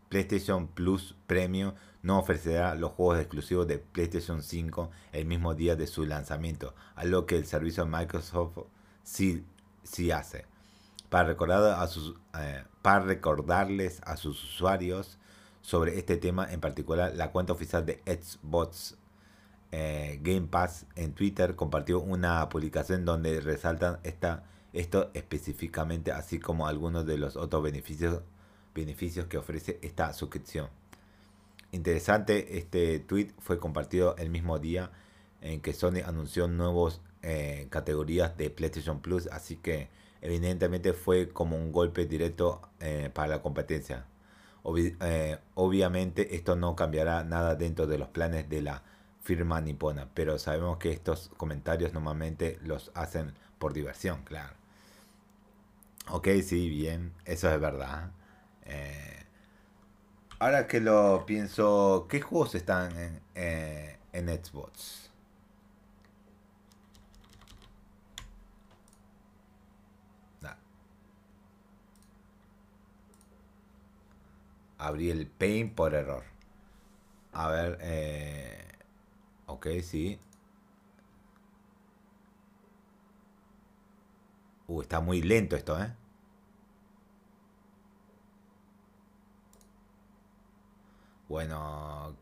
PlayStation 0.10 0.68
Plus 0.68 1.16
Premium 1.28 1.74
no 2.02 2.20
ofrecerá 2.20 2.76
los 2.76 2.92
juegos 2.92 3.20
exclusivos 3.20 3.68
de 3.68 3.78
PlayStation 3.78 4.42
5 4.42 4.90
el 5.12 5.26
mismo 5.26 5.54
día 5.54 5.76
de 5.76 5.88
su 5.88 6.06
lanzamiento, 6.06 6.74
algo 6.96 7.26
que 7.26 7.38
el 7.38 7.46
servicio 7.46 7.86
de 7.86 7.92
Microsoft 7.92 8.58
sí, 9.04 9.46
sí 9.84 10.12
hace. 10.12 10.46
Para, 11.10 11.28
recordar 11.28 11.82
a 11.82 11.88
sus, 11.88 12.16
eh, 12.38 12.64
para 12.82 13.00
recordarles 13.02 14.02
a 14.06 14.16
sus 14.16 14.44
usuarios 14.44 15.18
sobre 15.62 15.98
este 15.98 16.18
tema 16.18 16.52
en 16.52 16.62
particular, 16.62 17.14
la 17.16 17.32
cuenta 17.32 17.54
oficial 17.54 17.86
de 17.86 18.02
Xbox 18.06 18.96
eh, 19.72 20.20
Game 20.24 20.48
Pass 20.48 20.86
en 20.96 21.14
Twitter 21.14 21.56
compartió 21.56 22.00
una 22.00 22.48
publicación 22.50 23.06
donde 23.06 23.40
resaltan 23.42 24.00
esta, 24.04 24.44
esto 24.74 25.12
específicamente, 25.14 26.12
así 26.12 26.40
como 26.40 26.68
algunos 26.68 27.06
de 27.06 27.18
los 27.18 27.36
otros 27.36 27.62
beneficios, 27.64 28.22
beneficios 28.74 29.28
que 29.28 29.38
ofrece 29.38 29.80
esta 29.82 30.14
suscripción. 30.14 30.70
Interesante, 31.72 32.58
este 32.58 33.00
tweet 33.00 33.32
fue 33.40 33.60
compartido 33.60 34.16
el 34.18 34.30
mismo 34.30 34.58
día 34.60 34.92
en 35.42 35.62
que 35.62 35.74
Sony 35.74 36.02
anunció 36.06 36.48
nuevas 36.48 37.02
eh, 37.22 37.68
categorías 37.70 38.38
de 38.38 38.50
PlayStation 38.50 39.02
Plus, 39.02 39.28
así 39.28 39.58
que 39.58 39.90
evidentemente 40.22 40.94
fue 40.94 41.30
como 41.30 41.58
un 41.58 41.72
golpe 41.72 42.06
directo 42.06 42.62
eh, 42.80 43.10
para 43.14 43.28
la 43.28 43.42
competencia. 43.42 44.06
obviamente 44.64 46.36
esto 46.36 46.56
no 46.56 46.76
cambiará 46.76 47.24
nada 47.24 47.56
dentro 47.56 47.88
de 47.88 47.98
los 47.98 48.10
planes 48.10 48.50
de 48.50 48.62
la 48.62 48.84
firma 49.22 49.62
nipona, 49.62 50.10
pero 50.14 50.40
sabemos 50.40 50.78
que 50.78 50.92
estos 50.92 51.30
comentarios 51.38 51.94
normalmente 51.94 52.60
los 52.64 52.92
hacen 52.96 53.34
por 53.60 53.74
diversión, 53.74 54.24
claro. 54.24 54.56
Ok, 56.10 56.28
sí, 56.44 56.70
bien, 56.70 57.14
eso 57.26 57.52
es 57.54 57.60
verdad. 57.60 58.12
Eh, 58.70 59.24
ahora 60.40 60.68
que 60.68 60.80
lo 60.80 61.26
pienso, 61.26 62.08
¿qué 62.10 62.22
juegos 62.22 62.56
están 62.56 62.98
en, 62.98 63.22
eh, 63.36 63.98
en 64.14 64.28
Xbox? 64.30 65.10
Abrí 74.78 75.10
el 75.12 75.28
Paint 75.28 75.76
por 75.76 75.94
error. 75.94 76.24
A 77.34 77.50
ver, 77.50 77.78
eh, 77.82 78.70
Ok, 79.50 79.68
sí. 79.84 80.20
Uh, 84.68 84.82
está 84.82 85.02
muy 85.02 85.22
lento 85.22 85.56
esto, 85.56 85.78
¿eh? 85.82 85.92
Bueno, 91.30 92.18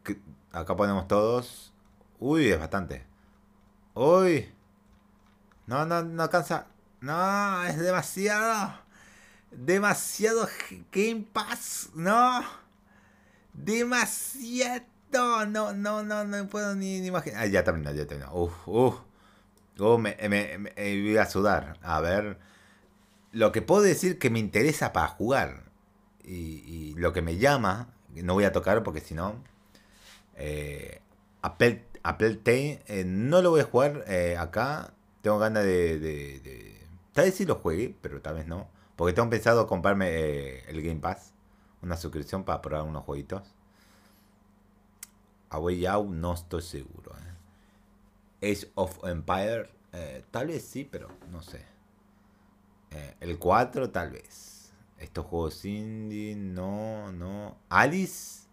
acá 0.51 0.75
ponemos 0.75 1.07
todos. 1.07 1.73
Uy, 2.19 2.49
es 2.49 2.59
bastante. 2.59 3.05
Uy. 3.95 4.53
No, 5.65 5.85
no, 5.85 6.03
no 6.03 6.23
alcanza. 6.23 6.67
No, 7.01 7.63
es 7.63 7.79
demasiado. 7.79 8.73
Demasiado 9.51 10.47
Game 10.91 11.25
Pass. 11.31 11.89
No. 11.95 12.43
Demasiado. 13.53 14.85
No, 15.11 15.73
no, 15.73 16.03
no, 16.03 16.23
no, 16.25 16.47
puedo 16.49 16.75
ni, 16.75 16.97
imaginar. 16.97 17.43
Ah, 17.43 17.45
ya 17.47 17.63
terminó, 17.63 17.91
ya 17.91 18.05
terminó. 18.05 18.33
Uf, 18.33 18.67
uf. 18.67 18.95
Oh, 19.79 19.97
me, 19.97 20.17
me, 20.27 20.57
me, 20.57 20.71
voy 20.75 21.17
a 21.17 21.25
sudar. 21.25 21.79
A 21.81 22.01
ver. 22.01 22.39
Lo 23.31 23.51
que 23.51 23.61
puedo 23.61 23.83
decir 23.83 24.19
que 24.19 24.29
me 24.29 24.39
interesa 24.39 24.91
para 24.91 25.07
jugar. 25.07 25.63
Y, 26.23 26.93
lo 26.97 27.13
que 27.13 27.21
me 27.21 27.37
llama. 27.37 27.93
No 28.23 28.33
voy 28.33 28.45
a 28.45 28.51
tocar 28.51 28.83
porque 28.83 29.01
si 29.01 29.13
no. 29.13 29.35
Eh, 30.35 31.01
Apple, 31.41 31.85
Apple 32.03 32.41
eh, 32.45 33.03
no 33.05 33.41
lo 33.41 33.51
voy 33.51 33.61
a 33.61 33.65
jugar 33.65 34.05
eh, 34.07 34.37
acá. 34.37 34.93
Tengo 35.21 35.39
ganas 35.39 35.63
de, 35.63 36.79
Tal 37.13 37.25
vez 37.25 37.35
sí 37.35 37.45
lo 37.45 37.55
juegue, 37.55 37.95
pero 38.01 38.21
tal 38.21 38.35
vez 38.35 38.47
no. 38.47 38.69
Porque 38.95 39.13
tengo 39.13 39.29
pensado 39.29 39.67
comprarme 39.67 40.07
eh, 40.09 40.63
el 40.69 40.81
Game 40.81 40.99
Pass. 40.99 41.33
Una 41.81 41.97
suscripción 41.97 42.43
para 42.43 42.61
probar 42.61 42.87
unos 42.87 43.03
jueguitos. 43.03 43.53
Away 45.49 45.85
Out 45.85 46.09
no 46.09 46.33
estoy 46.33 46.61
seguro. 46.61 47.11
¿eh? 48.41 48.51
Age 48.51 48.71
of 48.75 49.03
Empire, 49.03 49.69
tal 50.31 50.47
vez 50.47 50.63
sí, 50.63 50.83
pero 50.89 51.09
no 51.31 51.41
sé. 51.41 51.61
El 53.19 53.37
4 53.37 53.89
tal 53.89 54.11
vez. 54.11 54.56
Estos 54.99 55.25
juegos 55.25 55.63
indie, 55.65 56.35
no, 56.35 57.11
no. 57.11 57.57
Alice, 57.69 58.47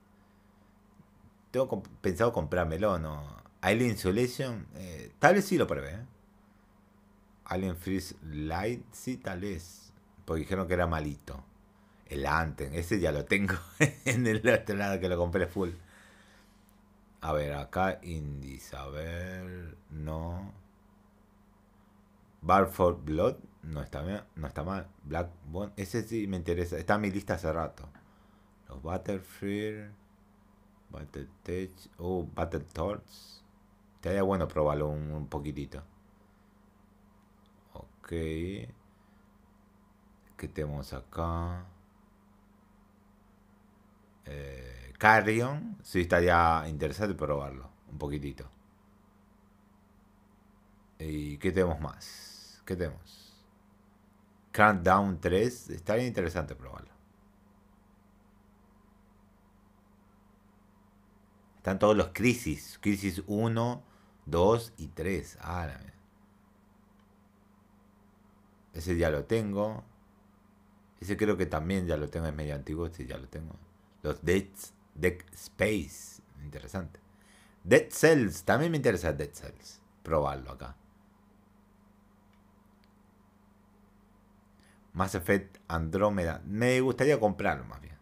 tengo 1.50 1.82
pensado 2.00 2.32
comprármelo, 2.32 2.98
no. 2.98 3.42
Alien 3.60 3.92
Isolation, 3.92 4.66
eh, 4.74 5.12
tal 5.18 5.36
vez 5.36 5.46
sí 5.46 5.56
lo 5.56 5.66
probé. 5.66 5.98
Alien 7.44 7.76
Freeze 7.76 8.16
Light, 8.24 8.84
sí, 8.92 9.16
tal 9.16 9.40
vez. 9.40 9.92
Porque 10.24 10.40
dijeron 10.40 10.66
que 10.66 10.74
era 10.74 10.86
malito. 10.86 11.44
El 12.06 12.26
Anthem, 12.26 12.74
ese 12.74 13.00
ya 13.00 13.12
lo 13.12 13.24
tengo 13.24 13.54
en 14.04 14.26
el 14.26 14.46
otro 14.48 14.76
lado 14.76 15.00
que 15.00 15.08
lo 15.08 15.16
compré 15.16 15.46
full. 15.46 15.70
A 17.20 17.32
ver, 17.32 17.54
acá 17.54 18.00
indies, 18.02 18.74
a 18.74 18.86
ver, 18.88 19.76
no. 19.90 20.52
Bar 22.42 22.66
for 22.66 23.02
Blood, 23.02 23.36
no 23.64 23.82
está, 23.82 24.02
no 24.36 24.46
está 24.46 24.62
mal. 24.64 24.88
Black 25.04 25.30
ese 25.76 26.02
sí 26.02 26.26
me 26.26 26.36
interesa, 26.36 26.78
está 26.78 26.94
en 26.96 27.00
mi 27.02 27.10
lista 27.10 27.34
hace 27.34 27.52
rato. 27.52 27.88
Los 28.68 28.82
Battlefield, 28.82 29.92
Battle 30.90 31.28
Tech, 31.42 31.70
oh, 31.98 32.26
Battle 32.34 32.60
Torch. 32.72 33.42
Estaría 33.96 34.22
bueno 34.22 34.46
probarlo 34.48 34.88
un, 34.88 35.10
un 35.12 35.26
poquitito. 35.28 35.82
Ok. 37.74 38.08
¿Qué 40.36 40.48
tenemos 40.52 40.92
acá? 40.92 41.66
Eh, 44.26 44.92
Carrion, 44.98 45.78
sí 45.82 46.00
estaría 46.02 46.64
interesante 46.68 47.14
probarlo, 47.14 47.70
un 47.90 47.98
poquitito. 47.98 48.48
¿Y 50.98 51.38
qué 51.38 51.52
tenemos 51.52 51.80
más? 51.80 52.62
¿Qué 52.64 52.76
tenemos? 52.76 53.23
Countdown 54.54 55.18
3, 55.20 55.70
estaría 55.70 56.06
interesante 56.06 56.54
probarlo. 56.54 56.92
Están 61.56 61.80
todos 61.80 61.96
los 61.96 62.10
Crisis. 62.12 62.78
Crisis 62.80 63.24
1, 63.26 63.82
2 64.26 64.72
y 64.76 64.86
3. 64.86 65.38
Ah, 65.40 65.76
ese 68.74 68.96
ya 68.96 69.10
lo 69.10 69.24
tengo. 69.24 69.82
Ese 71.00 71.16
creo 71.16 71.36
que 71.36 71.46
también 71.46 71.88
ya 71.88 71.96
lo 71.96 72.08
tengo. 72.08 72.28
Es 72.28 72.34
medio 72.34 72.54
antiguo. 72.54 72.86
Ese 72.86 73.06
ya 73.06 73.18
lo 73.18 73.26
tengo. 73.26 73.56
Los 74.02 74.24
Dead, 74.24 74.46
Dead 74.94 75.18
Space. 75.32 76.22
Interesante. 76.44 77.00
Dead 77.64 77.90
Cells. 77.90 78.44
También 78.44 78.70
me 78.70 78.76
interesa 78.76 79.12
Dead 79.12 79.32
Cells. 79.32 79.80
Probarlo 80.04 80.52
acá. 80.52 80.76
Mass 84.94 85.14
Effect 85.14 85.58
Andrómeda. 85.68 86.40
Me 86.46 86.80
gustaría 86.80 87.20
comprarlo 87.20 87.64
más 87.64 87.80
bien. 87.80 87.94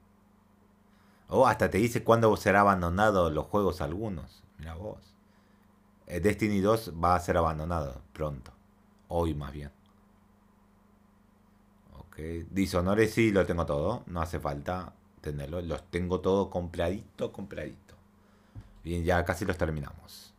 O 1.28 1.46
hasta 1.46 1.70
te 1.70 1.78
dice 1.78 2.04
cuándo 2.04 2.36
será 2.36 2.60
abandonado 2.60 3.30
los 3.30 3.46
juegos 3.46 3.80
algunos. 3.80 4.44
Mira 4.58 4.74
vos. 4.74 5.16
Eh, 6.06 6.20
Destiny 6.20 6.60
2 6.60 6.92
va 7.02 7.14
a 7.14 7.20
ser 7.20 7.38
abandonado 7.38 8.02
pronto. 8.12 8.52
Hoy 9.08 9.34
más 9.34 9.52
bien. 9.52 9.70
Ok. 11.98 12.16
Dishonored 12.50 13.08
sí 13.08 13.30
lo 13.32 13.46
tengo 13.46 13.64
todo. 13.64 14.04
No 14.06 14.20
hace 14.20 14.38
falta 14.38 14.92
tenerlo. 15.22 15.62
Los 15.62 15.82
tengo 15.90 16.20
todo 16.20 16.50
compradito, 16.50 17.32
compradito. 17.32 17.94
Bien, 18.84 19.02
ya 19.02 19.24
casi 19.24 19.46
los 19.46 19.56
terminamos. 19.56 20.34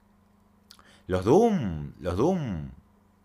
Los 1.08 1.26
Doom. 1.26 1.94
Los 2.00 2.18
Doom. 2.18 2.70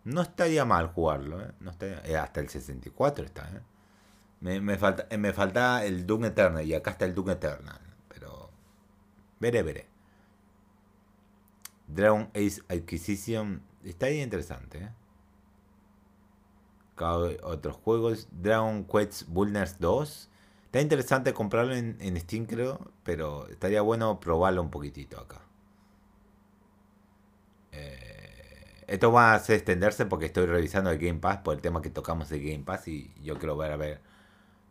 No 0.09 0.23
estaría 0.23 0.65
mal 0.65 0.87
jugarlo, 0.89 1.43
¿eh? 1.43 1.53
No 1.61 1.71
eh, 1.81 2.17
hasta 2.17 2.41
el 2.41 2.49
64 2.49 3.27
está, 3.27 3.47
¿eh? 3.51 3.61
Me, 4.41 4.79
falta, 4.79 5.07
eh, 5.11 5.19
me 5.19 5.35
falta 5.35 5.85
el 5.85 6.07
Doom 6.07 6.25
Eternal 6.25 6.65
y 6.65 6.73
acá 6.73 6.93
está 6.93 7.05
el 7.05 7.15
Doom 7.15 7.31
Eternal. 7.31 7.79
Pero 8.09 8.51
veré, 9.39 9.63
veré. 9.63 9.87
Dragon 11.89 12.31
Ace 12.35 12.63
Acquisition 12.69 13.61
está 13.85 14.07
ahí 14.07 14.23
interesante. 14.23 14.79
¿eh? 14.79 14.91
otros 17.43 17.77
juegos. 17.77 18.29
Dragon 18.31 18.85
Quest 18.85 19.25
Builders 19.29 19.79
2. 19.79 20.31
Está 20.65 20.81
interesante 20.81 21.35
comprarlo 21.35 21.75
en, 21.75 21.99
en 22.01 22.19
Steam, 22.19 22.47
creo. 22.47 22.93
Pero 23.05 23.47
estaría 23.49 23.83
bueno 23.83 24.19
probarlo 24.21 24.63
un 24.63 24.71
poquitito 24.71 25.21
acá. 25.21 25.43
Esto 28.89 29.13
va 29.13 29.35
a 29.35 29.37
extenderse 29.37 30.07
porque 30.07 30.27
estoy 30.27 30.47
revisando 30.47 30.91
el 30.91 30.99
Game 30.99 31.19
Pass 31.21 31.39
por 31.39 31.55
el 31.55 31.61
tema 31.61 31.83
que 31.83 31.91
tocamos 31.91 32.31
de 32.31 32.41
Game 32.41 32.65
Pass 32.65 32.89
y 32.89 33.13
yo 33.23 33.37
quiero 33.39 33.55
ver 33.55 33.71
a 33.73 33.77
ver 33.77 34.01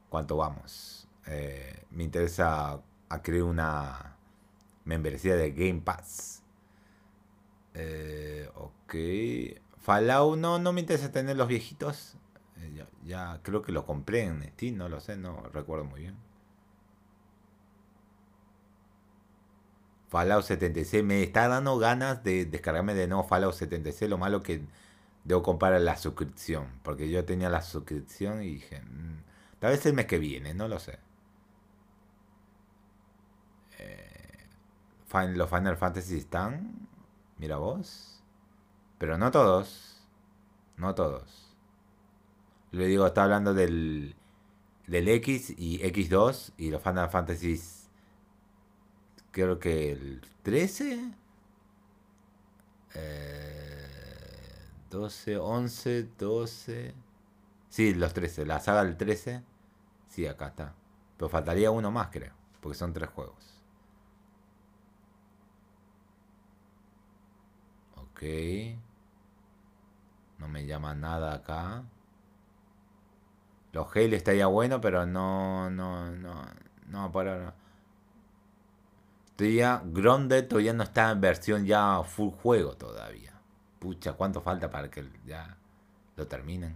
cuánto 0.10 0.36
vamos. 0.36 1.08
Eh, 1.28 1.84
me 1.92 2.04
interesa 2.04 2.82
adquirir 3.10 3.44
una 3.44 4.16
membresía 4.86 5.36
de 5.36 5.52
Game 5.52 5.82
Pass. 5.82 6.42
Eh, 7.76 8.50
ok. 8.56 8.96
Fallout, 9.78 10.36
no, 10.40 10.58
no 10.58 10.74
me 10.74 10.82
interesa 10.82 11.12
tener 11.12 11.38
los 11.38 11.48
viejitos. 11.48 12.16
Eh, 12.58 12.74
ya, 12.76 12.88
ya, 13.06 13.40
creo 13.44 13.62
que 13.62 13.72
lo 13.72 13.86
compré 13.86 14.24
en 14.24 14.42
Steam, 14.54 14.78
no 14.78 14.90
lo 14.90 15.00
sé, 15.00 15.16
no 15.16 15.44
recuerdo 15.54 15.86
muy 15.86 16.02
bien. 16.02 16.16
Fallout 20.10 20.44
76. 20.44 21.04
Me 21.04 21.24
está 21.24 21.48
dando 21.48 21.78
ganas 21.78 22.24
de 22.24 22.46
descargarme 22.46 22.94
de 22.94 23.08
nuevo 23.08 23.24
Fallout 23.24 23.54
76. 23.54 24.10
Lo 24.10 24.18
malo 24.18 24.42
que 24.42 24.62
debo 25.24 25.44
comprar 25.44 25.80
la 25.82 25.98
suscripción. 25.98 26.68
Porque 26.84 27.10
yo 27.10 27.26
tenía 27.26 27.50
la 27.50 27.62
suscripción 27.62 28.42
y 28.44 28.56
dije, 28.56 28.82
mm, 28.82 29.24
tal 29.60 29.72
vez 29.72 29.86
el 29.86 29.94
mes 29.94 30.06
que 30.06 30.20
viene, 30.20 30.54
no 30.54 30.68
lo 30.68 30.80
sé. 30.80 31.00
Eh, 33.80 34.48
los 35.36 35.50
Final 35.50 35.78
Fantasy 35.78 36.18
están, 36.18 36.88
mira 37.38 37.58
vos. 37.58 38.22
Pero 38.98 39.18
no 39.18 39.32
todos. 39.32 40.02
No 40.78 40.96
todos. 40.96 41.56
Le 42.72 42.86
digo, 42.88 43.08
está 43.08 43.24
hablando 43.24 43.54
del, 43.54 44.16
del 44.88 45.08
X 45.10 45.54
y 45.58 45.80
X2 45.80 46.54
y 46.58 46.72
los 46.72 46.82
Final 46.82 47.10
Fantasy 47.10 47.58
creo 49.44 49.60
que 49.60 49.92
el 49.92 50.22
13, 50.42 51.12
12, 54.90 55.38
11, 55.38 56.04
12. 56.18 56.96
Sí, 57.70 57.94
los 57.94 58.14
13, 58.14 58.46
la 58.46 58.60
saga 58.60 58.84
del 58.84 58.98
13. 58.98 59.44
Sí, 60.08 60.26
acá 60.26 60.48
está. 60.48 60.74
Pero 61.18 61.30
faltaría 61.30 61.70
uno 61.70 61.92
más, 61.92 62.08
creo, 62.08 62.34
porque 62.62 62.78
son 62.78 62.94
tres 62.94 63.10
juegos. 63.10 63.62
Ok. 67.96 68.24
No 70.40 70.48
me 70.48 70.66
llama 70.66 70.96
nada 70.96 71.34
acá. 71.34 71.84
Los 73.72 73.96
Halo 73.96 74.16
estaría 74.16 74.48
bueno, 74.48 74.82
pero 74.82 75.06
no, 75.06 75.70
no, 75.70 76.10
no, 76.12 76.42
no, 76.88 77.12
para 77.12 77.38
no. 77.38 77.67
Todavía 79.38 79.84
Grounded 79.86 80.48
todavía 80.48 80.74
no 80.74 80.82
está 80.82 81.12
en 81.12 81.22
versión 81.22 81.66
ya 81.66 82.02
full 82.04 82.32
juego 82.32 82.76
todavía. 82.76 83.34
Pucha, 83.78 84.14
¿cuánto 84.14 84.42
falta 84.42 84.72
para 84.72 84.90
que 84.90 85.08
ya 85.28 85.56
lo 86.16 86.26
terminen? 86.26 86.76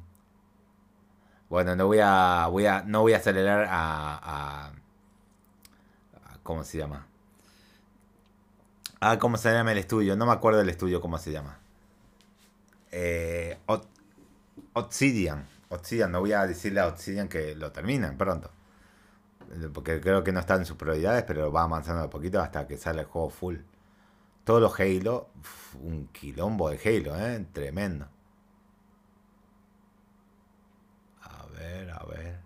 Bueno, 1.50 1.76
no 1.76 1.88
voy 1.88 1.98
a, 2.02 2.48
voy 2.52 2.68
a, 2.68 2.84
no 2.84 3.02
voy 3.02 3.14
a 3.14 3.18
acelerar 3.18 3.68
a, 3.68 4.70
a, 4.70 4.72
¿cómo 6.44 6.64
se 6.64 6.78
llama? 6.78 7.08
Ah, 9.00 9.18
¿cómo 9.18 9.38
se 9.38 9.52
llama 9.52 9.72
el 9.72 9.80
estudio? 9.80 10.16
No 10.16 10.28
me 10.28 10.32
acuerdo 10.32 10.60
del 10.60 10.70
estudio, 10.70 11.02
¿cómo 11.02 11.18
se 11.18 11.32
llama? 11.32 11.58
Eh, 12.92 13.58
Obsidian. 14.74 15.48
Obsidian, 15.70 16.12
no 16.12 16.20
voy 16.20 16.34
a 16.34 16.46
decirle 16.46 16.82
a 16.82 16.88
Obsidian 16.88 17.28
que 17.28 17.56
lo 17.56 17.72
terminen 17.72 18.18
pronto 18.18 18.52
porque 19.74 20.00
creo 20.02 20.24
que 20.24 20.32
no 20.32 20.40
está 20.40 20.56
en 20.56 20.66
sus 20.66 20.78
prioridades, 20.78 21.24
pero 21.24 21.52
va 21.52 21.64
avanzando 21.64 22.04
a 22.04 22.10
poquito 22.10 22.40
hasta 22.42 22.68
que 22.68 22.78
sale 22.78 23.02
el 23.02 23.08
juego 23.08 23.30
full. 23.30 23.58
Todos 24.44 24.62
los 24.62 24.80
Halo, 24.80 25.30
un 25.82 26.08
quilombo 26.08 26.70
de 26.70 26.78
Halo, 26.84 27.18
¿eh? 27.18 27.46
Tremendo. 27.54 28.08
A 31.22 31.46
ver, 31.48 31.90
a 31.92 32.06
ver. 32.06 32.40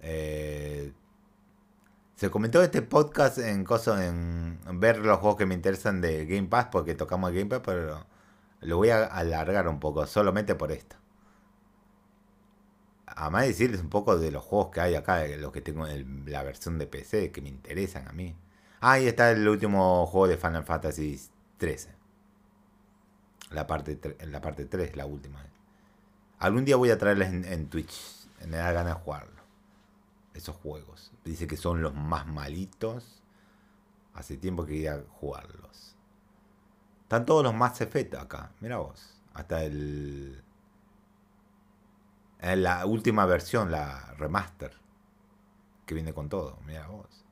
Eh, 0.00 0.92
se 2.14 2.30
comentó 2.30 2.62
este 2.62 2.82
podcast 2.82 3.38
en 3.38 3.64
cosas 3.64 4.02
en 4.02 4.58
ver 4.80 4.98
los 4.98 5.18
juegos 5.18 5.36
que 5.38 5.46
me 5.46 5.54
interesan 5.54 6.00
de 6.00 6.26
Game 6.26 6.48
Pass 6.48 6.66
porque 6.70 6.94
tocamos 6.94 7.32
Game 7.32 7.46
Pass, 7.46 7.62
pero 7.64 8.06
lo 8.60 8.76
voy 8.76 8.90
a 8.90 9.04
alargar 9.06 9.68
un 9.68 9.80
poco 9.80 10.06
solamente 10.06 10.54
por 10.54 10.72
esto 10.72 10.99
además 13.20 13.46
decirles 13.46 13.82
un 13.82 13.90
poco 13.90 14.18
de 14.18 14.30
los 14.30 14.42
juegos 14.42 14.70
que 14.70 14.80
hay 14.80 14.94
acá, 14.94 15.26
los 15.26 15.52
que 15.52 15.60
tengo 15.60 15.86
en 15.86 16.24
la 16.26 16.42
versión 16.42 16.78
de 16.78 16.86
PC, 16.86 17.30
que 17.30 17.42
me 17.42 17.50
interesan 17.50 18.08
a 18.08 18.12
mí. 18.12 18.34
Ah, 18.80 18.92
ahí 18.92 19.06
está 19.06 19.30
el 19.30 19.46
último 19.46 20.06
juego 20.06 20.26
de 20.26 20.38
Final 20.38 20.64
Fantasy 20.64 21.20
13. 21.58 21.90
La 23.50 23.66
parte, 23.66 24.00
la 24.26 24.40
parte 24.40 24.64
3, 24.64 24.96
la 24.96 25.04
última. 25.04 25.44
Algún 26.38 26.64
día 26.64 26.76
voy 26.76 26.90
a 26.90 26.96
traerles 26.96 27.30
en, 27.30 27.68
Twitch. 27.68 28.26
Me 28.46 28.56
da 28.56 28.72
ganas 28.72 28.94
de 28.94 29.00
jugarlo. 29.02 29.42
Esos 30.32 30.56
juegos. 30.56 31.12
Dice 31.22 31.46
que 31.46 31.58
son 31.58 31.82
los 31.82 31.94
más 31.94 32.26
malitos. 32.26 33.22
Hace 34.14 34.38
tiempo 34.38 34.64
que 34.64 34.72
quería 34.72 35.04
jugarlos. 35.10 35.94
Están 37.02 37.26
todos 37.26 37.44
los 37.44 37.52
más 37.52 37.78
Effect 37.82 38.14
acá. 38.14 38.52
Mira 38.60 38.78
vos. 38.78 39.20
Hasta 39.34 39.62
el 39.62 40.42
en 40.49 40.49
la 42.40 42.86
última 42.86 43.26
versión, 43.26 43.70
la 43.70 44.14
remaster. 44.16 44.72
Que 45.86 45.94
viene 45.94 46.14
con 46.14 46.28
todo, 46.28 46.58
mira 46.66 46.88
vos. 46.88 47.26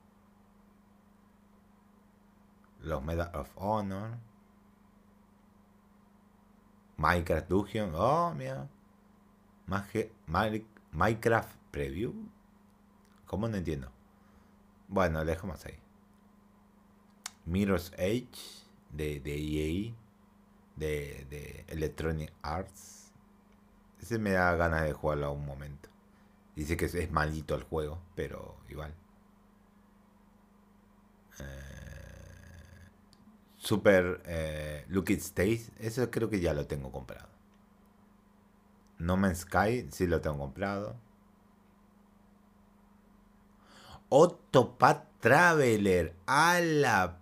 Los 2.80 3.02
Medal 3.02 3.34
of 3.34 3.50
Honor. 3.56 4.18
Minecraft 6.96 7.48
Dungeon. 7.48 7.92
Oh, 7.94 8.34
mira. 8.34 8.68
Minecraft 10.92 11.56
Preview. 11.70 12.12
¿Cómo 13.26 13.48
no 13.48 13.56
entiendo? 13.56 13.90
Bueno, 14.88 15.24
dejamos 15.24 15.64
ahí. 15.64 15.78
Mirror's 17.44 17.92
Edge 17.96 18.66
de, 18.90 19.20
de 19.20 19.36
EA. 19.36 19.94
De, 20.76 21.26
de 21.28 21.64
Electronic 21.68 22.32
Arts 22.42 22.97
ese 24.00 24.18
me 24.18 24.32
da 24.32 24.54
ganas 24.56 24.84
de 24.84 24.92
jugarlo 24.92 25.26
a 25.26 25.30
un 25.30 25.44
momento. 25.44 25.88
Dice 26.56 26.76
que 26.76 26.86
es, 26.86 27.10
malito 27.10 27.54
el 27.54 27.62
juego, 27.62 28.00
pero 28.14 28.56
igual. 28.68 28.94
Eh, 31.38 31.44
Super 33.56 34.22
eh, 34.26 34.84
Look 34.88 35.10
It 35.10 35.20
Stays, 35.20 35.70
eso 35.78 36.10
creo 36.10 36.28
que 36.28 36.40
ya 36.40 36.54
lo 36.54 36.66
tengo 36.66 36.90
comprado. 36.90 37.28
No 38.98 39.16
Man's 39.16 39.40
Sky, 39.40 39.88
sí 39.90 40.06
lo 40.06 40.20
tengo 40.20 40.38
comprado. 40.38 40.96
Autopath 44.10 45.20
Traveler. 45.20 46.14
A 46.26 46.60
la 46.60 47.18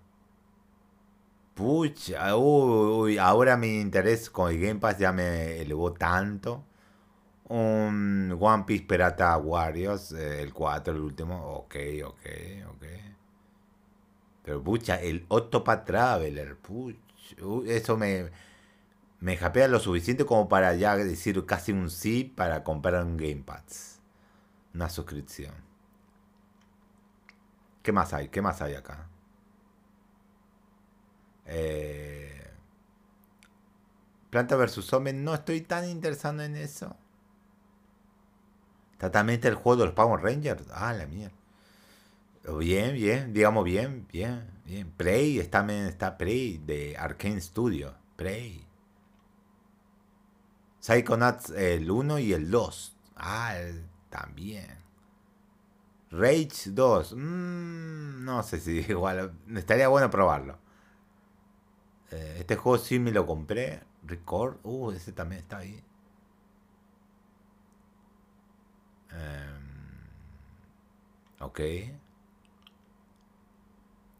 pucha. 1.57 2.37
Uy, 2.37 3.19
ahora 3.19 3.57
mi 3.57 3.81
interés 3.81 4.31
con 4.31 4.53
el 4.53 4.61
Game 4.61 4.81
Pass 4.81 4.99
ya 4.99 5.13
me 5.13 5.61
elevó 5.61 5.93
tanto. 5.93 6.65
Un 7.49 8.37
One 8.41 8.65
Piece 8.67 8.85
Pirata 8.87 9.37
Warriors, 9.39 10.13
eh, 10.13 10.43
el 10.43 10.53
4, 10.53 10.95
el 10.95 11.01
último. 11.01 11.37
Ok, 11.57 11.77
ok, 12.05 12.21
ok. 12.71 12.85
Pero 14.45 14.63
pucha, 14.63 14.97
el 15.01 15.27
Autopath 15.31 15.85
Traveler. 15.87 16.57
Pucha, 16.59 16.99
eso 17.67 17.97
me, 17.97 18.31
me 19.21 19.37
japea 19.37 19.69
lo 19.69 19.81
suficiente 19.81 20.27
como 20.27 20.49
para 20.49 20.75
ya 20.75 20.97
decir 20.97 21.45
casi 21.47 21.73
un 21.73 21.91
sí 21.91 22.25
para 22.25 22.65
comprar 22.65 23.05
un 23.05 23.17
Game 23.17 23.43
Pass. 23.45 24.01
Una 24.75 24.89
suscripción. 24.91 25.55
¿Qué 27.83 27.93
más 27.93 28.13
hay? 28.13 28.29
¿Qué 28.29 28.43
más 28.43 28.61
hay 28.63 28.75
acá? 28.75 29.09
Eh, 31.47 32.51
Planta 34.31 34.57
vs. 34.57 34.85
Zombie, 34.85 35.13
no 35.13 35.35
estoy 35.35 35.63
tan 35.63 35.89
interesado 35.89 36.43
en 36.43 36.57
eso. 36.57 36.97
Está 38.93 39.11
también 39.11 39.41
el 39.45 39.55
juego 39.55 39.81
de 39.81 39.87
los 39.87 39.95
Power 39.95 40.23
Rangers. 40.23 40.65
Ah, 40.73 40.93
la 40.93 41.07
mierda. 41.07 41.35
Bien, 42.59 42.95
bien, 42.95 43.33
digamos 43.33 43.65
bien, 43.65 44.07
bien, 44.13 44.49
bien. 44.65 44.91
Prey, 44.97 45.39
está, 45.39 45.67
está 45.87 46.17
Prey 46.17 46.59
de 46.59 46.97
Arkane 46.97 47.41
Studio. 47.41 47.95
Prey. 48.17 48.65
Psychonauts 50.81 51.51
el 51.51 51.91
1 51.91 52.19
y 52.21 52.33
el 52.33 52.51
2. 52.51 52.97
Ah, 53.17 53.55
también. 54.09 54.69
Rage 56.11 56.71
2. 56.71 57.15
Mmm, 57.17 58.25
no 58.25 58.43
sé 58.43 58.61
si 58.61 58.79
igual. 58.89 59.33
Estaría 59.55 59.89
bueno 59.89 60.11
probarlo. 60.11 60.59
Eh, 62.17 62.37
este 62.41 62.57
juego 62.57 62.79
sí 62.79 62.99
me 62.99 63.13
lo 63.13 63.27
compré. 63.27 63.83
Record. 64.05 64.59
Uh, 64.65 64.93
ese 64.93 65.13
también 65.13 65.43
está 65.43 65.59
ahí. 65.59 65.83
Em, 69.11 70.07
ok. 71.41 71.61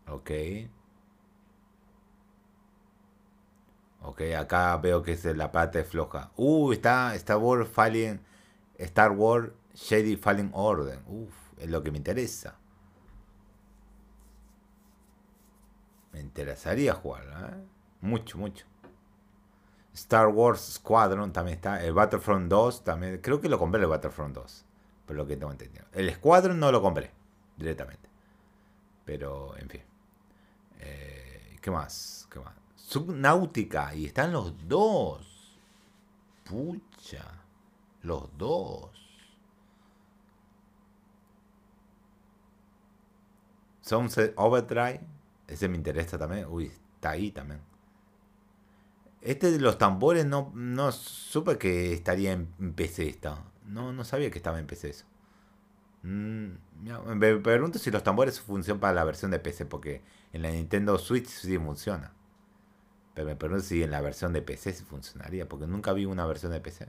Ok. 0.09 0.31
Ok, 4.03 4.21
acá 4.39 4.77
veo 4.79 5.03
que 5.03 5.13
es 5.13 5.25
la 5.25 5.51
parte 5.53 5.83
floja. 5.85 6.31
Uh, 6.37 6.73
está 6.73 7.15
Star 7.17 7.39
Wars 7.39 7.69
Fallen. 7.69 8.21
Star 8.79 9.13
Wars 9.13 9.53
Shady 9.75 10.17
Fallen 10.17 10.51
Order. 10.55 11.03
Uf, 11.07 11.35
es 11.59 11.69
lo 11.71 11.83
que 11.83 11.91
me 11.91 11.99
interesa. 11.99 12.59
Me 16.13 16.21
interesaría 16.21 16.95
jugarla, 16.95 17.51
¿eh? 17.51 17.76
Mucho, 18.07 18.39
mucho. 18.39 18.65
Star 19.93 20.29
Wars 20.29 20.75
Squadron 20.75 21.33
también 21.33 21.57
está. 21.57 21.85
El 21.85 21.93
Battlefront 21.93 22.49
2 22.49 22.85
también. 22.85 23.19
Creo 23.21 23.41
que 23.41 23.49
lo 23.49 23.59
compré 23.59 23.81
el 23.81 23.89
Battlefront 23.89 24.33
2. 24.33 24.65
Por 25.07 25.17
lo 25.17 25.27
que 25.27 25.37
tengo 25.37 25.51
entendido. 25.51 25.85
El 25.93 26.15
Squadron 26.15 26.61
no 26.61 26.71
lo 26.71 26.81
compré 26.81 27.11
directamente. 27.57 28.09
Pero, 29.05 29.57
en 29.57 29.69
fin. 29.69 29.83
Eh, 30.79 31.57
¿Qué 31.61 31.71
más? 31.73 32.29
¿Qué 32.31 32.39
más? 32.39 32.55
Subnáutica. 32.77 33.93
Y 33.93 34.07
están 34.07 34.33
los 34.33 34.55
dos. 34.69 35.59
Pucha. 36.45 37.25
Los 38.03 38.39
dos. 38.39 38.91
Sunset 43.81 44.33
Overdrive. 44.37 45.01
Ese 45.49 45.69
me 45.69 45.77
interesa 45.77 46.17
también. 46.17 46.47
Uy, 46.49 46.71
está 46.95 47.11
ahí 47.11 47.33
también. 47.33 47.76
Este 49.27 49.51
de 49.51 49.59
los 49.59 49.77
tambores 49.79 50.25
no, 50.25 50.53
no 50.55 50.93
supe 50.93 51.59
que 51.59 51.93
estaría 51.93 52.33
en 52.33 52.47
PC 52.75 53.09
esta. 53.09 53.45
No, 53.67 53.93
no 53.93 54.05
sabía 54.05 54.31
que 54.31 54.39
estaba 54.39 54.59
en 54.61 54.67
PC 54.67 54.91
eso. 54.91 55.05
Mm, 56.03 56.51
me 57.17 57.37
pregunto 57.39 57.79
si 57.79 57.91
los 57.91 58.05
tambores 58.05 58.41
funcionan 58.41 58.81
para 58.81 58.95
la 58.95 59.05
versión 59.05 59.31
de 59.33 59.41
PC, 59.41 59.67
porque 59.67 60.03
en 60.33 60.43
la 60.43 60.51
Nintendo 60.51 60.99
Switch 60.99 61.27
sí 61.29 61.59
funciona. 61.59 62.13
Pero 63.15 63.27
me 63.27 63.35
pregunto 63.37 63.65
si 63.65 63.83
en 63.83 63.91
la 63.91 64.01
versión 64.01 64.33
de 64.33 64.43
PC 64.43 64.73
sí 64.73 64.85
funcionaría, 64.85 65.49
porque 65.49 65.67
nunca 65.67 65.93
vi 65.93 66.05
una 66.05 66.27
versión 66.27 66.53
de 66.53 66.61
PC. 66.61 66.87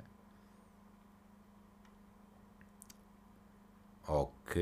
Ok. 4.07 4.55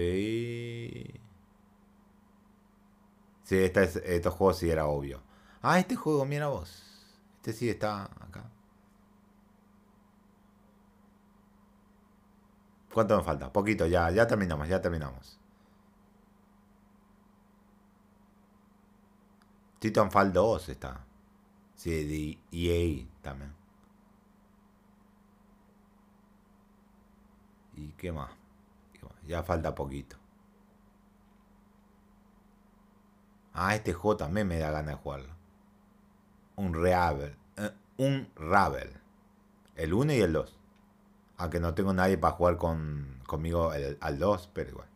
Sí, 3.44 3.58
estos 3.58 4.34
juegos 4.34 4.58
sí 4.58 4.70
era 4.70 4.88
obvio. 4.88 5.22
Ah, 5.62 5.80
este 5.80 5.96
juego, 5.96 6.26
mira 6.26 6.48
vos. 6.48 6.85
Este 7.46 7.60
sí 7.60 7.70
está 7.70 8.06
acá. 8.06 8.44
¿Cuánto 12.92 13.18
me 13.18 13.24
falta? 13.24 13.54
Poquito, 13.54 13.86
ya, 13.86 14.10
ya 14.10 14.26
terminamos, 14.26 14.68
ya 14.68 14.82
terminamos. 14.82 15.40
Titanfall 19.78 20.34
2 20.34 20.70
está. 20.70 21.06
Sí, 21.76 21.92
de 21.92 22.40
EA 22.52 23.06
también. 23.22 23.54
¿Y 27.76 27.92
qué 27.92 28.12
más? 28.12 28.32
Ya 29.28 29.44
falta 29.44 29.76
poquito. 29.76 30.18
Ah, 33.54 33.76
este 33.76 33.94
juego 33.94 34.18
también 34.18 34.48
me 34.48 34.58
da 34.58 34.72
ganas 34.72 34.96
de 34.96 35.02
jugarlo 35.04 35.45
un 36.56 36.74
Ravel. 36.74 37.36
Eh, 37.58 37.72
un 37.98 38.28
Ravel. 38.36 38.92
El 39.76 39.94
1 39.94 40.14
y 40.14 40.22
el 40.22 40.34
2. 40.34 40.58
Aunque 41.38 41.60
no 41.60 41.74
tengo 41.74 41.94
nadie 41.94 42.18
para 42.18 42.34
jugar 42.34 42.58
con, 42.58 43.20
conmigo 43.28 43.72
al 44.00 44.20
2, 44.20 44.50
pero 44.54 44.70
igual. 44.70 44.88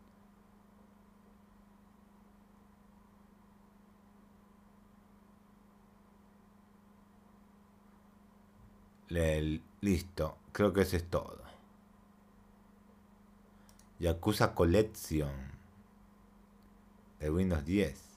listo. 9.80 10.36
Creo 10.52 10.72
que 10.72 10.82
eso 10.82 10.96
es 10.96 11.04
todo. 11.08 11.42
Yakuza 13.98 14.54
Collection. 14.54 15.30
De 17.18 17.30
Windows 17.30 17.64
10. 17.64 18.10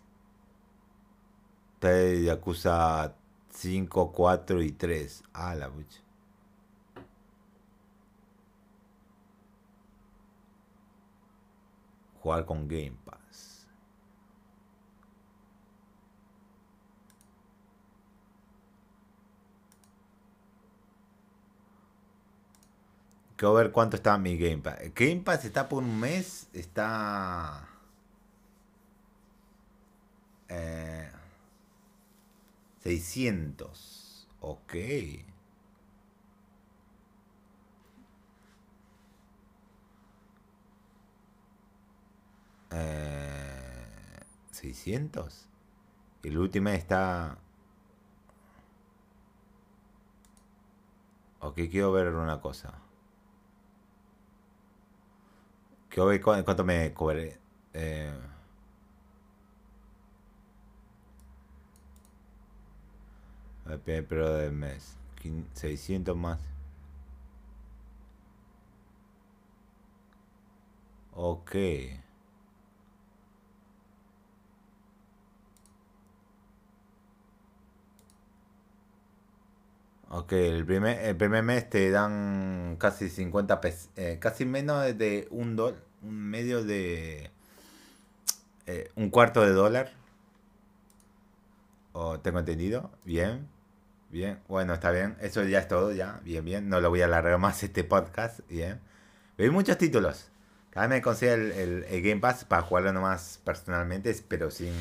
de 1.81 2.23
Yakuza 2.23 3.13
5, 3.53 4.11
4 4.11 4.61
y 4.61 4.71
3. 4.71 5.23
Ah, 5.33 5.55
la 5.55 5.67
bucha. 5.67 6.01
Jugar 12.21 12.45
con 12.45 12.67
Game 12.67 12.97
Pass. 13.05 13.67
Quiero 23.35 23.53
ver 23.55 23.71
cuánto 23.71 23.97
está 23.97 24.17
mi 24.17 24.37
Game 24.37 24.59
Pass. 24.59 24.79
Game 24.95 25.21
Pass 25.21 25.45
está 25.45 25.67
por 25.67 25.83
un 25.83 25.99
mes. 25.99 26.47
Está... 26.53 27.67
Eh, 30.49 31.11
600. 32.83 34.27
Ok. 34.41 34.73
Eh, 42.71 44.19
600. 44.51 45.47
El 46.23 46.37
último 46.37 46.69
está... 46.69 47.37
Ok, 51.39 51.55
quiero 51.69 51.91
ver 51.91 52.07
una 52.09 52.39
cosa. 52.41 52.73
Quiero 55.89 56.07
ver 56.07 56.21
cuánto 56.21 56.63
me 56.65 56.93
cobré. 56.93 57.39
Eh, 57.73 58.13
pero 63.85 64.33
del 64.35 64.51
mes. 64.53 64.95
600 65.53 66.15
más. 66.15 66.39
Ok. 71.15 71.55
Ok, 80.09 80.33
el 80.33 80.65
primer, 80.65 80.99
el 81.05 81.17
primer 81.17 81.43
mes 81.43 81.69
te 81.69 81.89
dan 81.89 82.75
casi 82.79 83.09
50 83.09 83.59
pesos, 83.61 83.89
eh, 83.95 84.17
casi 84.19 84.45
menos 84.45 84.95
de 84.97 85.27
un 85.31 85.55
dólar, 85.55 85.79
un 86.03 86.15
medio 86.29 86.63
de, 86.63 87.31
eh, 88.65 88.91
un 88.95 89.09
cuarto 89.09 89.41
de 89.41 89.51
dólar. 89.51 89.91
¿O 91.93 92.19
tengo 92.19 92.39
entendido? 92.39 92.91
Bien. 93.05 93.47
Bien. 94.13 94.39
Bueno, 94.47 94.75
está 94.75 94.91
bien. 94.91 95.17
Eso 95.21 95.43
ya 95.43 95.57
es 95.57 95.67
todo, 95.67 95.91
ya. 95.91 96.21
Bien, 96.23 96.45
bien. 96.45 96.69
No 96.69 96.79
lo 96.79 96.91
voy 96.91 97.01
a 97.01 97.05
alargar 97.05 97.39
más 97.39 97.63
este 97.63 97.83
podcast. 97.83 98.41
Bien. 98.47 98.79
Hay 99.39 99.49
muchos 99.49 99.75
títulos. 99.79 100.29
Cada 100.69 100.85
vez 100.85 100.97
me 100.97 101.01
consigo 101.01 101.33
el, 101.33 101.83
Game 101.89 102.21
Pass 102.21 102.45
para 102.45 102.61
jugarlo 102.61 102.93
nomás 102.93 103.41
personalmente, 103.43 104.15
pero 104.27 104.51
sin, 104.51 104.71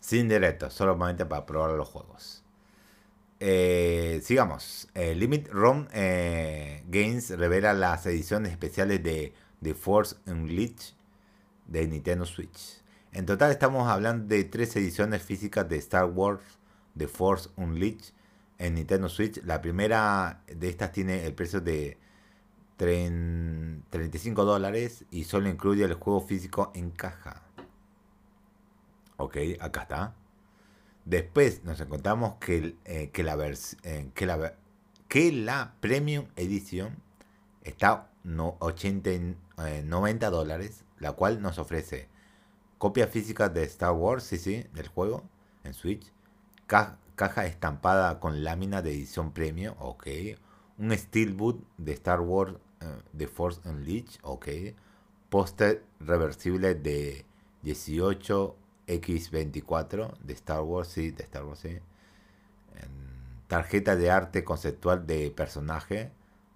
sin 0.00 0.26
directo, 0.26 0.70
solamente 0.70 1.26
para 1.26 1.44
probar 1.44 1.72
los 1.72 1.86
juegos. 1.86 2.42
Eh, 3.40 4.22
sigamos. 4.24 4.88
Eh, 4.94 5.14
Limit 5.14 5.48
Run 5.50 5.88
eh, 5.92 6.82
Games 6.88 7.28
revela 7.28 7.74
las 7.74 8.06
ediciones 8.06 8.52
especiales 8.52 9.02
de 9.02 9.34
The 9.62 9.74
Force 9.74 10.16
Unleashed 10.26 10.94
de 11.66 11.86
Nintendo 11.86 12.24
Switch. 12.24 12.82
En 13.12 13.26
total 13.26 13.50
estamos 13.50 13.86
hablando 13.86 14.28
de 14.28 14.44
tres 14.44 14.74
ediciones 14.76 15.22
físicas 15.22 15.68
de 15.68 15.76
Star 15.76 16.06
Wars 16.06 16.40
The 16.96 17.08
Force 17.08 17.50
Unleashed 17.56 18.12
en 18.58 18.74
Nintendo 18.74 19.08
Switch. 19.08 19.42
La 19.44 19.60
primera 19.60 20.42
de 20.46 20.68
estas 20.68 20.92
tiene 20.92 21.26
el 21.26 21.34
precio 21.34 21.60
de 21.60 21.98
35 22.76 24.44
dólares 24.44 25.04
y 25.10 25.24
solo 25.24 25.48
incluye 25.48 25.84
el 25.84 25.94
juego 25.94 26.20
físico 26.20 26.72
en 26.74 26.90
caja. 26.90 27.42
Ok, 29.16 29.36
acá 29.60 29.82
está. 29.82 30.14
Después 31.04 31.62
nos 31.64 31.80
encontramos 31.80 32.36
que, 32.40 32.76
eh, 32.84 33.10
que, 33.12 33.22
la, 33.22 33.36
eh, 33.82 34.10
que, 34.14 34.26
la, 34.26 34.54
que 35.08 35.32
la 35.32 35.74
Premium 35.80 36.26
Edition 36.36 36.96
está 37.62 38.10
no, 38.24 38.56
80, 38.60 39.10
90 39.84 40.26
eh, 40.26 40.30
dólares, 40.30 40.84
la 40.98 41.12
cual 41.12 41.42
nos 41.42 41.58
ofrece 41.58 42.08
copia 42.78 43.06
física 43.06 43.48
de 43.48 43.62
Star 43.64 43.92
Wars, 43.92 44.24
sí, 44.24 44.38
sí, 44.38 44.66
del 44.72 44.88
juego 44.88 45.24
en 45.62 45.74
Switch, 45.74 46.10
caja 46.66 47.46
estampada 47.46 48.20
con 48.20 48.44
lámina 48.44 48.82
de 48.82 48.90
edición 48.92 49.32
premium, 49.32 49.74
ok, 49.78 50.06
un 50.78 50.96
Steelbook 50.96 51.64
de 51.78 51.92
Star 51.92 52.20
Wars 52.20 52.54
The 53.16 53.26
Force 53.28 53.60
Unleashed, 53.68 54.20
ok, 54.22 54.48
póster 55.30 55.84
reversible 56.00 56.74
de 56.74 57.24
18 57.62 58.56
X24 58.86 60.18
de 60.18 60.32
Star 60.34 60.62
Wars, 60.62 60.88
sí, 60.88 61.10
de 61.10 61.24
Star 61.24 61.44
Wars, 61.44 61.60
sí. 61.60 61.78
Tarjeta 63.46 63.94
de 63.96 64.10
arte 64.10 64.42
conceptual 64.44 65.06
de 65.06 65.30
personaje, 65.30 66.10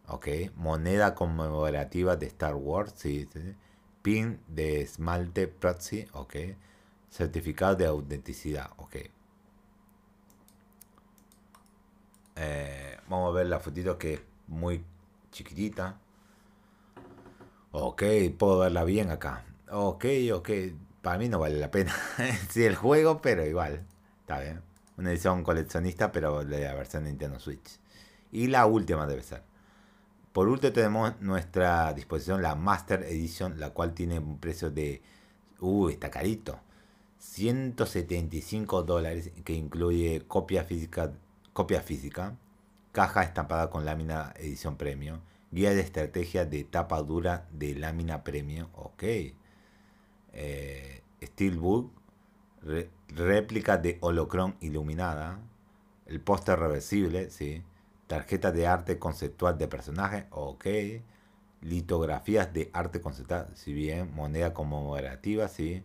ok. 0.07 0.29
Moneda 0.57 1.15
conmemorativa 1.15 2.17
de 2.17 2.27
Star 2.27 2.55
Wars, 2.55 2.93
sí, 2.97 3.29
Pin 4.03 4.41
de 4.49 4.81
esmalte 4.83 5.49
proxy, 5.49 6.07
ok. 6.13 6.37
Certificado 7.11 7.77
de 7.77 7.87
autenticidad, 7.87 8.71
ok. 8.77 8.97
Eh, 12.39 12.97
vamos 13.09 13.31
a 13.31 13.37
ver 13.37 13.47
la 13.47 13.59
fotito 13.59 13.99
que 13.99 14.15
es 14.15 14.21
muy 14.47 14.85
chiquitita. 15.33 15.99
Ok, 17.73 18.03
puedo 18.39 18.61
verla 18.61 18.85
bien 18.85 19.11
acá. 19.11 19.45
Ok, 19.71 20.05
ok 20.33 20.51
para 21.03 21.19
mí 21.19 21.29
no 21.29 21.39
vale 21.39 21.59
la 21.59 21.71
pena. 21.71 21.95
sí, 22.51 22.65
el 22.65 22.77
juego, 22.77 23.21
pero 23.23 23.47
igual. 23.47 23.87
Está 24.21 24.41
bien. 24.41 24.61
Una 24.97 25.11
edición 25.11 25.43
coleccionista, 25.45 26.13
pero 26.13 26.45
de 26.45 26.65
la 26.65 26.75
versión 26.75 27.05
de 27.05 27.11
Nintendo 27.11 27.39
Switch. 27.39 27.79
Y 28.33 28.49
la 28.49 28.67
última 28.67 29.07
debe 29.07 29.23
ser. 29.23 29.43
Por 30.33 30.49
último 30.49 30.73
tenemos 30.73 31.21
nuestra 31.21 31.93
disposición 31.95 32.43
la 32.43 32.55
Master 32.55 33.05
Edition, 33.05 33.59
la 33.59 33.71
cual 33.71 33.95
tiene 33.95 34.19
un 34.19 34.39
precio 34.39 34.71
de... 34.71 35.03
Uy, 35.61 35.95
está 35.95 36.11
carito. 36.11 36.61
175 37.19 38.83
dólares, 38.83 39.31
que 39.45 39.55
incluye 39.55 40.25
copia 40.29 40.65
física, 40.65 41.13
copia 41.59 41.83
física, 41.83 42.37
caja 42.93 43.25
estampada 43.25 43.69
con 43.69 43.85
lámina 43.85 44.33
edición 44.37 44.77
premium, 44.77 45.19
guía 45.51 45.71
de 45.71 45.81
estrategia 45.81 46.45
de 46.45 46.63
tapa 46.63 47.03
dura 47.03 47.49
de 47.51 47.75
lámina 47.75 48.23
premium, 48.23 48.69
ok 48.77 49.03
eh, 50.35 51.03
Steelbook, 51.21 51.91
réplica 53.09 53.77
de 53.77 53.99
holocron 54.03 54.55
iluminada, 54.61 55.41
el 56.07 56.21
póster 56.21 56.61
reversible, 56.61 57.29
¿sí? 57.31 57.65
tarjeta 58.07 58.53
de 58.53 58.69
arte 58.69 59.01
conceptual 59.01 59.59
de 59.59 59.67
personaje, 59.67 60.29
ok, 60.31 60.65
litografías 61.61 62.53
de 62.55 62.71
arte 62.73 63.01
conceptual, 63.01 63.49
si 63.55 63.73
bien, 63.73 64.15
moneda 64.15 64.55
conmemorativa, 64.55 65.49
¿sí? 65.49 65.83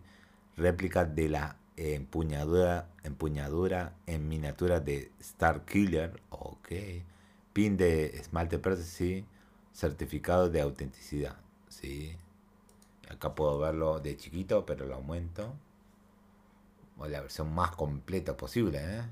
réplica 0.56 1.04
de 1.04 1.30
la 1.30 1.56
empuñadura, 1.76 2.88
empuñadura 3.02 3.94
en 4.06 4.28
miniatura 4.28 4.80
de 4.80 5.10
Star 5.20 5.64
Killer, 5.64 6.20
ok, 6.30 6.68
pin 7.52 7.76
de 7.76 8.06
esmalte 8.18 8.60
sí, 8.76 9.24
certificado 9.72 10.48
de 10.50 10.60
autenticidad, 10.60 11.36
sí. 11.68 12.16
Acá 13.10 13.34
puedo 13.34 13.58
verlo 13.58 14.00
de 14.00 14.16
chiquito, 14.16 14.64
pero 14.66 14.86
lo 14.86 14.94
aumento. 14.94 15.54
O 16.98 17.06
la 17.06 17.20
versión 17.20 17.52
más 17.54 17.72
completa 17.72 18.36
posible, 18.36 18.78
¿eh? 18.80 19.02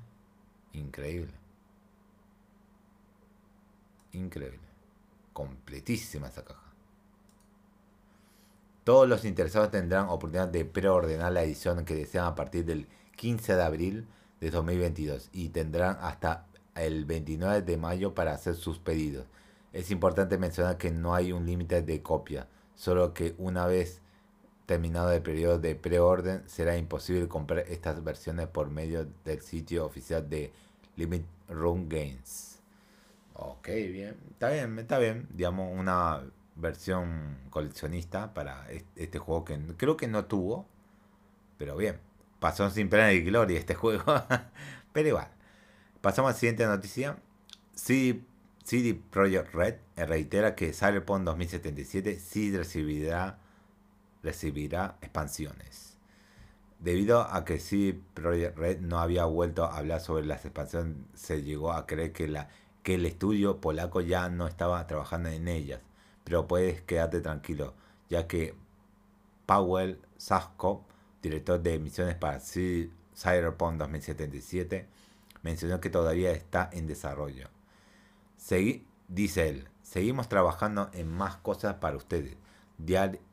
Increíble. 0.73 1.33
Increíble. 4.13 4.61
Completísima 5.33 6.29
esa 6.29 6.45
caja. 6.45 6.62
Todos 8.85 9.09
los 9.09 9.25
interesados 9.25 9.71
tendrán 9.71 10.09
oportunidad 10.09 10.49
de 10.49 10.65
preordenar 10.65 11.33
la 11.33 11.45
edición 11.45 11.85
que 11.85 11.95
desean 11.95 12.27
a 12.27 12.35
partir 12.35 12.65
del 12.65 12.89
15 13.17 13.55
de 13.55 13.63
abril 13.63 14.09
de 14.41 14.51
2022 14.51 15.31
y 15.33 15.51
tendrán 15.51 15.99
hasta 16.01 16.47
el 16.75 17.05
29 17.05 17.63
de 17.63 17.77
mayo 17.77 18.15
para 18.15 18.33
hacer 18.33 18.57
sus 18.57 18.79
pedidos. 18.79 19.27
Es 19.73 19.91
importante 19.91 20.37
mencionar 20.37 20.79
que 20.79 20.91
no 20.91 21.15
hay 21.15 21.33
un 21.33 21.47
límite 21.47 21.83
de 21.83 22.03
copia 22.03 22.49
solo 22.75 23.15
que 23.15 23.35
una 23.39 23.67
vez 23.67 24.01
terminado 24.67 25.13
el 25.13 25.23
periodo 25.23 25.59
de 25.59 25.77
preorden 25.77 26.43
será 26.49 26.77
imposible 26.77 27.29
comprar 27.29 27.61
estas 27.69 28.03
versiones 28.03 28.49
por 28.49 28.71
medio 28.71 29.07
del 29.25 29.41
sitio 29.43 29.85
oficial 29.85 30.29
de 30.29 30.53
Limit 30.97 31.25
Room 31.49 31.89
Games. 31.89 32.61
Ok, 33.35 33.69
bien, 33.69 34.17
está 34.33 34.51
bien, 34.51 34.79
está 34.79 34.99
bien, 34.99 35.29
digamos 35.31 35.71
una 35.79 36.23
versión 36.57 37.39
coleccionista 37.51 38.35
para 38.35 38.67
este 38.97 39.19
juego 39.19 39.45
que 39.45 39.59
creo 39.77 39.97
que 39.97 40.09
no 40.09 40.27
tuvo, 40.27 40.67
pero 41.59 41.77
bien, 41.77 41.99
pasó 42.41 42.69
sin 42.71 42.89
pena 42.89 43.13
y 43.13 43.23
gloria 43.23 43.59
este 43.59 43.75
juego, 43.77 44.05
pero 44.93 45.09
igual. 45.09 45.29
Pasamos 46.01 46.31
a 46.31 46.33
la 46.33 46.39
siguiente 46.39 46.67
noticia. 46.67 47.17
Sí, 47.75 48.27
CD 48.65 48.95
Projekt 48.95 49.55
Red 49.55 49.77
reitera 49.97 50.55
que 50.57 50.73
Cyberpunk 50.73 51.23
2077 51.25 52.19
sí 52.19 52.57
recibirá, 52.57 53.39
recibirá 54.23 54.97
expansiones. 55.01 55.97
Debido 56.81 57.21
a 57.21 57.45
que 57.45 57.61
CD 57.61 58.01
Projekt 58.15 58.59
Red 58.59 58.81
no 58.81 58.99
había 58.99 59.25
vuelto 59.25 59.65
a 59.65 59.79
hablar 59.79 60.01
sobre 60.01 60.27
las 60.27 60.45
expansiones, 60.45 60.97
se 61.15 61.43
llegó 61.43 61.73
a 61.73 61.87
creer 61.87 62.13
que, 62.13 62.27
la, 62.27 62.49
que 62.83 62.97
el 62.97 63.07
estudio 63.07 63.61
polaco 63.61 64.01
ya 64.01 64.29
no 64.29 64.49
estaba 64.49 64.85
trabajando 64.89 65.29
en 65.29 65.47
ellas. 65.47 65.81
Pero 66.25 66.47
puedes 66.47 66.83
quedarte 66.83 67.21
tranquilo, 67.21 67.75
ya 68.09 68.27
que 68.27 68.55
Powell 69.47 70.01
Sasko, 70.17 70.85
director 71.23 71.61
de 71.61 71.79
misiones 71.79 72.17
para 72.17 72.41
Cyberpunk 72.41 73.79
2077, 73.79 74.87
mencionó 75.43 75.81
que 75.81 75.91
todavía 75.91 76.33
está 76.33 76.71
en 76.73 76.87
desarrollo 76.87 77.49
dice 79.09 79.49
él, 79.49 79.69
seguimos 79.83 80.29
trabajando 80.29 80.91
en 80.93 81.09
más 81.09 81.37
cosas 81.37 81.77
para 81.77 81.97
ustedes. 81.97 82.37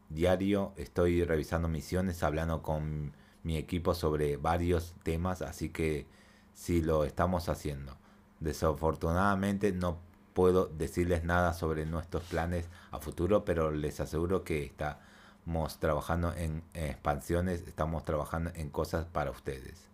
diario 0.09 0.73
estoy 0.77 1.23
revisando 1.23 1.67
misiones, 1.67 2.23
hablando 2.23 2.61
con 2.61 3.13
mi 3.43 3.57
equipo 3.57 3.93
sobre 3.93 4.37
varios 4.37 4.95
temas, 5.03 5.41
así 5.41 5.69
que 5.69 6.05
sí 6.53 6.81
lo 6.81 7.05
estamos 7.05 7.49
haciendo. 7.49 7.97
Desafortunadamente 8.39 9.71
no 9.71 9.99
puedo 10.39 10.67
decirles 10.67 11.25
nada 11.25 11.51
sobre 11.51 11.85
nuestros 11.85 12.23
planes 12.23 12.69
a 12.91 12.99
futuro, 12.99 13.43
pero 13.43 13.71
les 13.71 13.99
aseguro 13.99 14.45
que 14.45 14.63
estamos 14.63 15.79
trabajando 15.79 16.33
en, 16.33 16.63
expansiones, 16.73 17.67
estamos 17.67 18.05
trabajando 18.05 18.49
en 18.55 18.69
cosas 18.69 19.05
para 19.05 19.31
ustedes. 19.31 19.89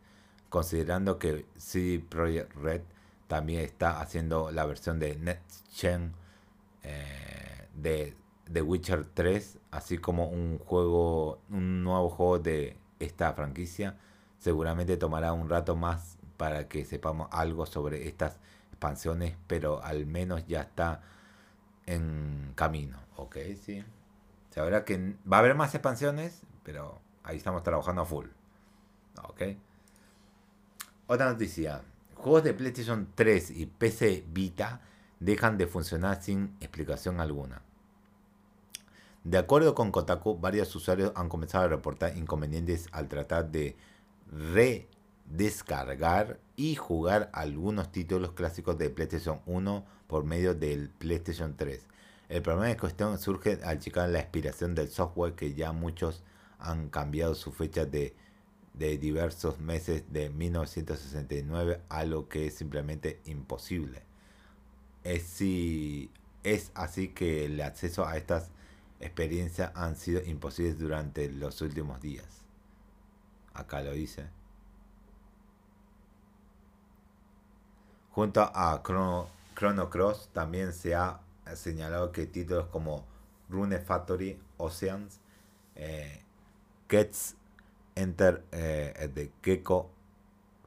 Considerando 0.50 1.18
que 1.18 1.48
CD 1.58 1.98
Project 1.98 2.54
Red 2.58 2.82
también 3.28 3.62
está 3.62 4.00
haciendo 4.00 4.52
la 4.52 4.68
versión 4.68 5.00
de 5.00 5.16
Next 5.16 5.66
Gen 5.74 6.14
eh, 6.84 7.68
de 7.74 8.16
The 8.54 8.62
Witcher 8.62 9.04
3, 9.04 9.58
así 9.72 9.98
como 9.98 10.28
un 10.28 10.60
juego, 10.60 11.40
un 11.50 11.84
nuevo 11.84 12.12
juego 12.12 12.38
de 12.38 12.78
esta 13.00 13.34
franquicia. 13.34 13.98
Seguramente 14.38 14.96
tomará 14.96 15.34
un 15.34 15.50
rato 15.50 15.76
más 15.76 16.20
para 16.38 16.68
que 16.68 16.86
sepamos 16.86 17.30
algo 17.32 17.66
sobre 17.66 18.08
estas 18.08 18.38
expansiones, 18.86 19.36
pero 19.48 19.84
al 19.84 20.06
menos 20.06 20.46
ya 20.48 20.62
está 20.62 21.02
en 21.86 22.54
camino, 22.56 23.00
¿ok? 23.16 23.38
Sí. 23.60 23.84
Sabrá 24.52 24.86
que 24.86 25.16
va 25.32 25.38
a 25.38 25.40
haber 25.40 25.56
más 25.56 25.74
expansiones, 25.74 26.42
pero 26.64 27.00
ahí 27.24 27.38
estamos 27.38 27.64
trabajando 27.64 28.04
a 28.04 28.06
full. 28.06 28.28
Ok. 29.24 29.42
Otra 31.08 31.32
noticia. 31.32 31.82
Juegos 32.16 32.44
de 32.44 32.54
PlayStation 32.54 33.08
3 33.14 33.52
y 33.52 33.66
PC 33.66 34.26
Vita 34.30 34.82
dejan 35.20 35.58
de 35.58 35.68
funcionar 35.68 36.22
sin 36.22 36.56
explicación 36.60 37.20
alguna. 37.20 37.62
De 39.24 39.38
acuerdo 39.40 39.74
con 39.74 39.92
Kotaku, 39.92 40.38
varios 40.38 40.76
usuarios 40.76 41.12
han 41.16 41.30
comenzado 41.30 41.66
a 41.66 41.68
reportar 41.68 42.16
inconvenientes 42.16 42.88
al 42.92 43.08
tratar 43.08 43.50
de 43.50 43.76
redescargar 45.30 46.40
y 46.56 46.76
jugar 46.76 47.30
algunos 47.34 47.92
títulos 47.92 48.32
clásicos 48.32 48.78
de 48.78 48.90
PlayStation 48.90 49.42
1 49.46 49.86
por 50.08 50.24
medio 50.24 50.56
del 50.56 50.90
PlayStation 50.90 51.56
3. 51.56 51.86
El 52.30 52.42
problema 52.42 52.68
de 52.68 52.78
cuestión 52.78 53.18
surge 53.20 53.60
al 53.64 53.80
checar 53.80 54.10
la 54.10 54.20
expiración 54.20 54.76
del 54.76 54.90
software 54.90 55.34
que 55.34 55.54
ya 55.54 55.72
muchos 55.72 56.24
han 56.60 56.90
cambiado 56.90 57.36
su 57.36 57.52
fecha 57.52 57.86
de, 57.86 58.16
de 58.74 58.98
diversos 58.98 59.60
meses 59.60 60.04
de 60.12 60.30
1969 60.30 61.82
a 61.90 62.06
lo 62.06 62.28
que 62.28 62.48
es 62.48 62.56
simplemente 62.56 63.20
imposible. 63.26 64.04
Es, 65.04 65.24
si, 65.24 66.10
es 66.44 66.72
así 66.74 67.10
que 67.10 67.46
el 67.46 67.62
acceso 67.62 68.08
a 68.08 68.18
estas 68.18 68.50
experiencias 69.00 69.72
han 69.76 69.96
sido 69.96 70.24
imposibles 70.24 70.80
durante 70.80 71.30
los 71.30 71.62
últimos 71.62 72.02
días. 72.02 72.26
Acá 73.54 73.82
lo 73.82 73.92
dice. 73.92 74.26
Junto 78.16 78.40
a 78.42 78.82
Chrono, 78.82 79.90
Cross 79.90 80.30
también 80.32 80.72
se 80.72 80.96
ha 80.96 81.20
señalado 81.54 82.14
que 82.14 82.26
títulos 82.26 82.68
como 82.68 83.06
Rune 83.50 83.78
Factory, 83.80 84.40
Oceans, 84.56 85.20
eh, 85.76 86.22
Enter 87.94 88.46
eh, 88.54 89.12
de 89.14 89.34
Gecko, 89.44 89.92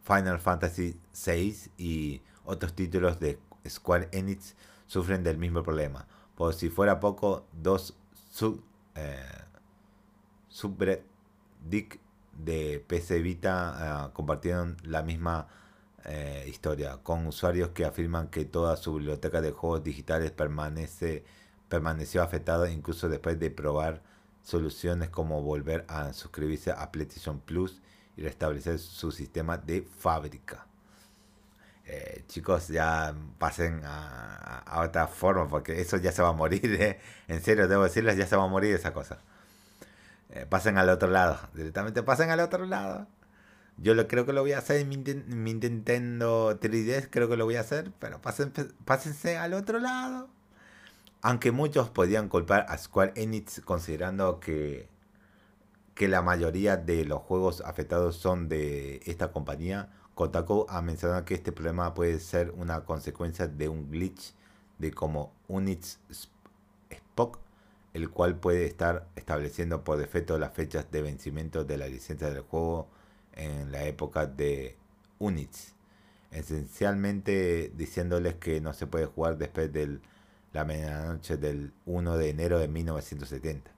Final 0.02 0.40
Fantasy 0.40 1.00
VI 1.24 1.70
y 1.78 2.20
otros 2.44 2.74
títulos 2.74 3.18
de 3.18 3.38
Square 3.66 4.10
Enix 4.12 4.54
sufren 4.86 5.24
del 5.24 5.38
mismo 5.38 5.62
problema. 5.62 6.06
Por 6.36 6.52
si 6.52 6.68
fuera 6.68 7.00
poco, 7.00 7.46
dos 7.54 7.96
sub, 8.30 8.62
eh, 8.94 9.24
de 12.36 12.84
PC 12.86 13.22
Vita 13.22 14.08
eh, 14.10 14.12
compartieron 14.12 14.76
la 14.82 15.02
misma 15.02 15.48
eh, 16.04 16.44
historia, 16.48 16.98
con 17.02 17.26
usuarios 17.26 17.70
que 17.70 17.84
afirman 17.84 18.28
que 18.28 18.44
toda 18.44 18.76
su 18.76 18.94
biblioteca 18.94 19.40
de 19.40 19.50
juegos 19.50 19.82
digitales 19.82 20.30
permanece, 20.30 21.24
permaneció 21.68 22.22
afectada 22.22 22.70
incluso 22.70 23.08
después 23.08 23.38
de 23.38 23.50
probar 23.50 24.02
soluciones 24.42 25.10
como 25.10 25.42
volver 25.42 25.84
a 25.88 26.12
suscribirse 26.12 26.70
a 26.70 26.90
PlayStation 26.92 27.40
Plus 27.40 27.82
y 28.16 28.22
restablecer 28.22 28.78
su 28.78 29.12
sistema 29.12 29.58
de 29.58 29.82
fábrica. 29.82 30.66
Eh, 31.84 32.24
chicos, 32.28 32.68
ya 32.68 33.14
pasen 33.38 33.82
a, 33.84 34.82
otra 34.84 35.06
forma, 35.08 35.48
porque 35.48 35.80
eso 35.80 35.96
ya 35.96 36.12
se 36.12 36.22
va 36.22 36.28
a 36.28 36.32
morir, 36.32 36.80
¿eh? 36.80 37.00
en 37.28 37.42
serio, 37.42 37.66
debo 37.68 37.84
decirles, 37.84 38.16
ya 38.16 38.26
se 38.26 38.36
va 38.36 38.44
a 38.44 38.48
morir 38.48 38.74
esa 38.74 38.92
cosa. 38.92 39.18
Pasen 40.50 40.78
al 40.78 40.88
otro 40.90 41.08
lado, 41.08 41.38
directamente 41.54 42.02
pasen 42.02 42.30
al 42.30 42.40
otro 42.40 42.66
lado. 42.66 43.06
Yo 43.80 43.94
lo, 43.94 44.08
creo 44.08 44.26
que 44.26 44.32
lo 44.32 44.42
voy 44.42 44.52
a 44.52 44.58
hacer 44.58 44.80
en 44.80 44.88
mi, 44.88 44.96
Nintendo 44.96 46.58
3DS, 46.58 47.08
creo 47.10 47.28
que 47.28 47.36
lo 47.36 47.44
voy 47.44 47.56
a 47.56 47.60
hacer, 47.60 47.92
pero 48.00 48.20
pasen, 48.20 48.52
pásense 48.84 49.36
al 49.36 49.54
otro 49.54 49.78
lado. 49.78 50.28
Aunque 51.22 51.52
muchos 51.52 51.88
podían 51.88 52.28
culpar 52.28 52.66
a 52.68 52.76
Square 52.76 53.12
Enix 53.14 53.60
considerando 53.60 54.40
que, 54.40 54.88
que 55.94 56.08
la 56.08 56.22
mayoría 56.22 56.76
de 56.76 57.04
los 57.04 57.22
juegos 57.22 57.60
afectados 57.60 58.16
son 58.16 58.48
de 58.48 59.00
esta 59.06 59.30
compañía, 59.30 59.90
Kotaku 60.14 60.66
ha 60.68 60.82
mencionado 60.82 61.24
que 61.24 61.34
este 61.34 61.52
problema 61.52 61.94
puede 61.94 62.18
ser 62.18 62.50
una 62.56 62.84
consecuencia 62.84 63.46
de 63.46 63.68
un 63.68 63.90
glitch 63.90 64.34
de 64.78 64.90
como 64.92 65.32
Unix 65.46 66.00
Spock, 66.90 67.38
el 67.94 68.10
cual 68.10 68.36
puede 68.36 68.66
estar 68.66 69.06
estableciendo 69.14 69.84
por 69.84 69.98
defecto 69.98 70.36
las 70.38 70.52
fechas 70.52 70.90
de 70.90 71.02
vencimiento 71.02 71.64
de 71.64 71.78
la 71.78 71.86
licencia 71.86 72.30
del 72.30 72.42
juego 72.42 72.88
en 73.38 73.72
la 73.72 73.84
época 73.84 74.26
de 74.26 74.76
Unix. 75.18 75.74
Esencialmente 76.30 77.72
diciéndoles 77.74 78.34
que 78.34 78.60
no 78.60 78.74
se 78.74 78.86
puede 78.86 79.06
jugar 79.06 79.38
después 79.38 79.72
de 79.72 79.98
la 80.52 80.64
medianoche 80.64 81.38
del 81.38 81.72
1 81.86 82.18
de 82.18 82.28
enero 82.28 82.58
de 82.58 82.68
1970. 82.68 83.70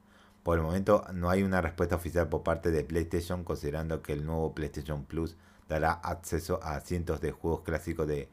Por 0.43 0.59
el 0.59 0.65
momento 0.65 1.05
no 1.15 1.31
hay 1.31 1.43
una 1.43 1.61
respuesta 1.61 1.97
oficial 1.97 2.29
por 2.29 2.43
parte 2.43 2.71
de 2.71 2.83
PlayStation 2.83 3.45
considerando 3.45 4.03
que 4.03 4.15
el 4.15 4.25
nuevo 4.25 4.55
PlayStation 4.55 5.05
Plus 5.05 5.37
dará 5.69 5.93
acceso 5.93 6.61
a 6.63 6.81
cientos 6.81 7.21
de 7.21 7.31
juegos 7.31 7.61
clásicos 7.61 8.09
de 8.09 8.29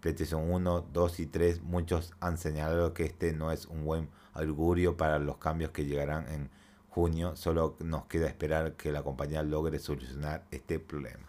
PlayStation 0.00 0.50
1, 0.50 0.88
2 0.92 1.20
y 1.20 1.26
3. 1.26 1.62
Muchos 1.62 2.12
han 2.20 2.36
señalado 2.36 2.92
que 2.92 3.04
este 3.04 3.32
no 3.32 3.52
es 3.52 3.66
un 3.66 3.84
buen 3.84 4.08
augurio 4.34 4.96
para 4.96 5.18
los 5.18 5.38
cambios 5.38 5.70
que 5.70 5.86
llegarán 5.86 6.28
en 6.28 6.50
junio. 6.94 7.36
Solo 7.36 7.76
nos 7.80 8.06
queda 8.06 8.26
esperar 8.26 8.74
que 8.74 8.92
la 8.92 9.02
compañía 9.02 9.42
logre 9.42 9.78
solucionar 9.78 10.44
este 10.50 10.78
problema. 10.78 11.26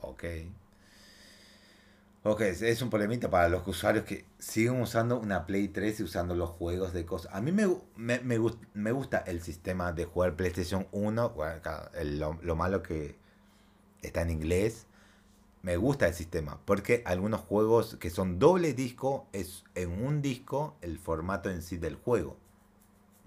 Ok. 0.00 0.24
Ok, 2.26 2.40
es 2.40 2.80
un 2.80 2.88
problemita 2.88 3.28
para 3.28 3.50
los 3.50 3.66
usuarios 3.68 4.04
que 4.06 4.24
siguen 4.38 4.80
usando 4.80 5.20
una 5.20 5.46
Play 5.46 5.68
3 5.68 6.00
y 6.00 6.02
usando 6.04 6.34
los 6.34 6.50
juegos 6.50 6.94
de 6.94 7.04
cosas. 7.04 7.34
A 7.34 7.42
mí 7.42 7.52
me, 7.52 7.68
me, 7.96 8.18
me, 8.20 8.92
gusta 8.92 9.18
el 9.26 9.42
sistema 9.42 9.92
de 9.92 10.06
jugar 10.06 10.34
PlayStation 10.34 10.86
1. 10.92 11.34
lo, 12.04 12.38
lo 12.42 12.56
malo 12.56 12.82
que 12.82 13.16
está 14.00 14.22
en 14.22 14.30
inglés. 14.30 14.86
Me 15.62 15.76
gusta 15.76 16.08
el 16.08 16.14
sistema 16.14 16.58
porque 16.64 17.02
algunos 17.06 17.40
juegos 17.40 17.96
que 17.96 18.10
son 18.10 18.38
doble 18.38 18.72
disco 18.74 19.26
es 19.32 19.64
en 19.74 20.04
un 20.04 20.22
disco 20.22 20.76
el 20.80 20.98
formato 20.98 21.50
en 21.50 21.62
sí 21.62 21.76
del 21.76 21.96
juego. 21.96 22.38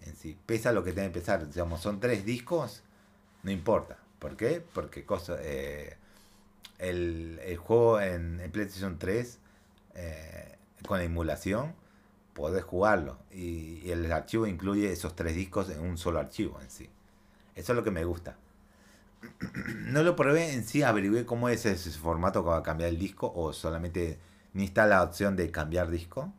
En 0.08 0.16
sí, 0.16 0.38
pesa 0.46 0.72
lo 0.72 0.84
que 0.84 0.94
tiene 0.94 1.10
que 1.10 1.20
pesar. 1.20 1.48
Digamos, 1.48 1.82
son 1.82 2.00
tres 2.00 2.26
discos, 2.26 2.84
no 3.44 3.52
importa. 3.52 3.98
¿Por 4.20 4.36
qué? 4.36 4.64
Porque 4.74 5.06
cosa, 5.06 5.38
eh, 5.40 5.98
el, 6.80 7.58
juego 7.58 8.00
en, 8.00 8.50
PlayStation 8.52 8.98
3 8.98 9.40
eh, 9.96 10.56
con 10.88 11.00
la 11.00 11.04
emulación 11.04 11.76
podés 12.34 12.64
jugarlo 12.64 13.18
y, 13.32 13.82
y, 13.84 13.92
el 13.92 14.12
archivo 14.12 14.46
incluye 14.46 14.92
esos 14.92 15.16
tres 15.16 15.36
discos 15.36 15.70
en 15.70 15.82
un 15.82 15.98
solo 15.98 16.20
archivo 16.20 16.60
en 16.62 16.70
sí. 16.70 16.90
Eso 17.56 17.74
es 17.74 17.76
lo 17.76 17.84
que 17.84 17.92
me 17.92 18.06
gusta. 18.06 18.38
no 19.86 20.04
lo 20.04 20.16
probé 20.16 20.54
en 20.54 20.64
sí, 20.64 20.84
averigué 20.84 21.26
cómo 21.26 21.50
es 21.50 21.66
ese 21.66 21.90
formato 21.92 22.46
para 22.46 22.64
cambiar 22.64 22.90
el 22.90 23.00
disco 23.00 23.32
o 23.36 23.54
solamente 23.54 24.20
ni 24.54 24.66
está 24.66 24.86
la 24.86 25.04
opción 25.04 25.36
de 25.36 25.52
cambiar 25.52 25.90
disco. 25.90 26.32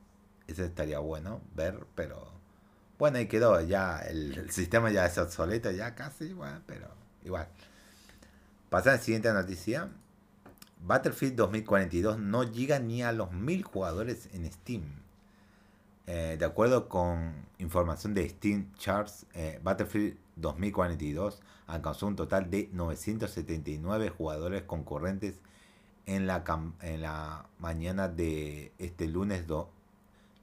Ese 0.46 0.64
estaría 0.64 0.98
bueno 0.98 1.40
ver, 1.54 1.86
pero 1.94 2.37
bueno, 2.98 3.18
ahí 3.18 3.26
quedó, 3.26 3.60
ya 3.60 4.00
el, 4.00 4.50
sistema 4.50 4.90
ya 4.90 5.06
es 5.06 5.16
obsoleto, 5.18 5.70
ya 5.70 5.94
casi, 5.94 6.32
bueno, 6.32 6.60
pero 6.66 6.88
igual. 7.24 7.46
Pasar 8.70 8.94
a 8.94 8.96
la 8.96 9.02
siguiente 9.02 9.32
noticia. 9.32 9.88
Battlefield 10.84 11.36
2042 11.36 12.18
no 12.18 12.44
llega 12.44 12.78
ni 12.78 13.02
a 13.02 13.12
los 13.12 13.32
mil 13.32 13.62
jugadores 13.62 14.28
en 14.32 14.50
Steam. 14.52 14.82
Eh, 16.06 16.36
de 16.38 16.44
acuerdo 16.44 16.88
con 16.88 17.34
información 17.58 18.14
de 18.14 18.28
Steam 18.28 18.72
Charts, 18.78 19.26
eh, 19.34 19.60
Battlefield 19.62 20.16
2042 20.36 21.40
alcanzó 21.66 22.06
un 22.06 22.16
total 22.16 22.50
de 22.50 22.68
979 22.72 24.08
jugadores 24.10 24.62
concurrentes 24.62 25.40
en 26.06 26.26
la, 26.26 26.42
en 26.80 27.02
la 27.02 27.46
mañana 27.58 28.08
de 28.08 28.72
este 28.78 29.06
lunes, 29.06 29.44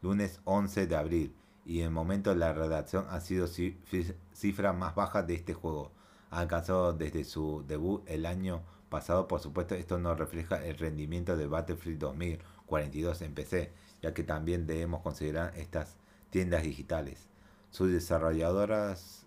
lunes 0.01 0.39
11 0.45 0.87
de 0.87 0.95
abril 0.95 1.33
y 1.65 1.81
el 1.81 1.89
momento 1.89 2.29
de 2.29 2.35
la 2.37 2.53
redacción 2.53 3.07
ha 3.09 3.19
sido 3.19 3.47
cifra 3.47 4.71
más 4.71 4.93
baja 4.93 5.23
de 5.23 5.33
este 5.33 5.53
juego. 5.53 5.91
Ha 6.29 6.39
alcanzado 6.39 6.93
desde 6.93 7.23
su 7.23 7.63
debut 7.67 8.03
el 8.07 8.27
año 8.27 8.61
pasado, 8.89 9.27
por 9.27 9.41
supuesto 9.41 9.73
esto 9.73 9.97
no 9.97 10.13
refleja 10.13 10.63
el 10.63 10.77
rendimiento 10.77 11.35
de 11.35 11.47
Battlefield 11.47 11.99
2042 11.99 13.21
en 13.23 13.33
PC, 13.33 13.71
ya 14.01 14.13
que 14.13 14.23
también 14.23 14.67
debemos 14.67 15.01
considerar 15.01 15.53
estas 15.57 15.97
tiendas 16.29 16.63
digitales. 16.63 17.29
Sus 17.71 17.91
desarrolladoras 17.91 19.25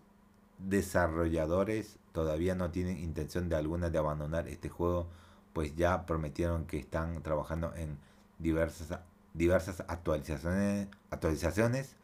desarrolladores 0.58 1.98
todavía 2.12 2.54
no 2.54 2.70
tienen 2.70 2.98
intención 2.98 3.48
de 3.48 3.56
alguna 3.56 3.90
de 3.90 3.98
abandonar 3.98 4.48
este 4.48 4.68
juego, 4.68 5.08
pues 5.52 5.74
ya 5.76 6.06
prometieron 6.06 6.66
que 6.66 6.78
están 6.78 7.22
trabajando 7.22 7.74
en 7.74 7.98
diversas, 8.38 9.00
diversas 9.34 9.80
actualizaciones, 9.88 10.88
actualizaciones 11.10 11.96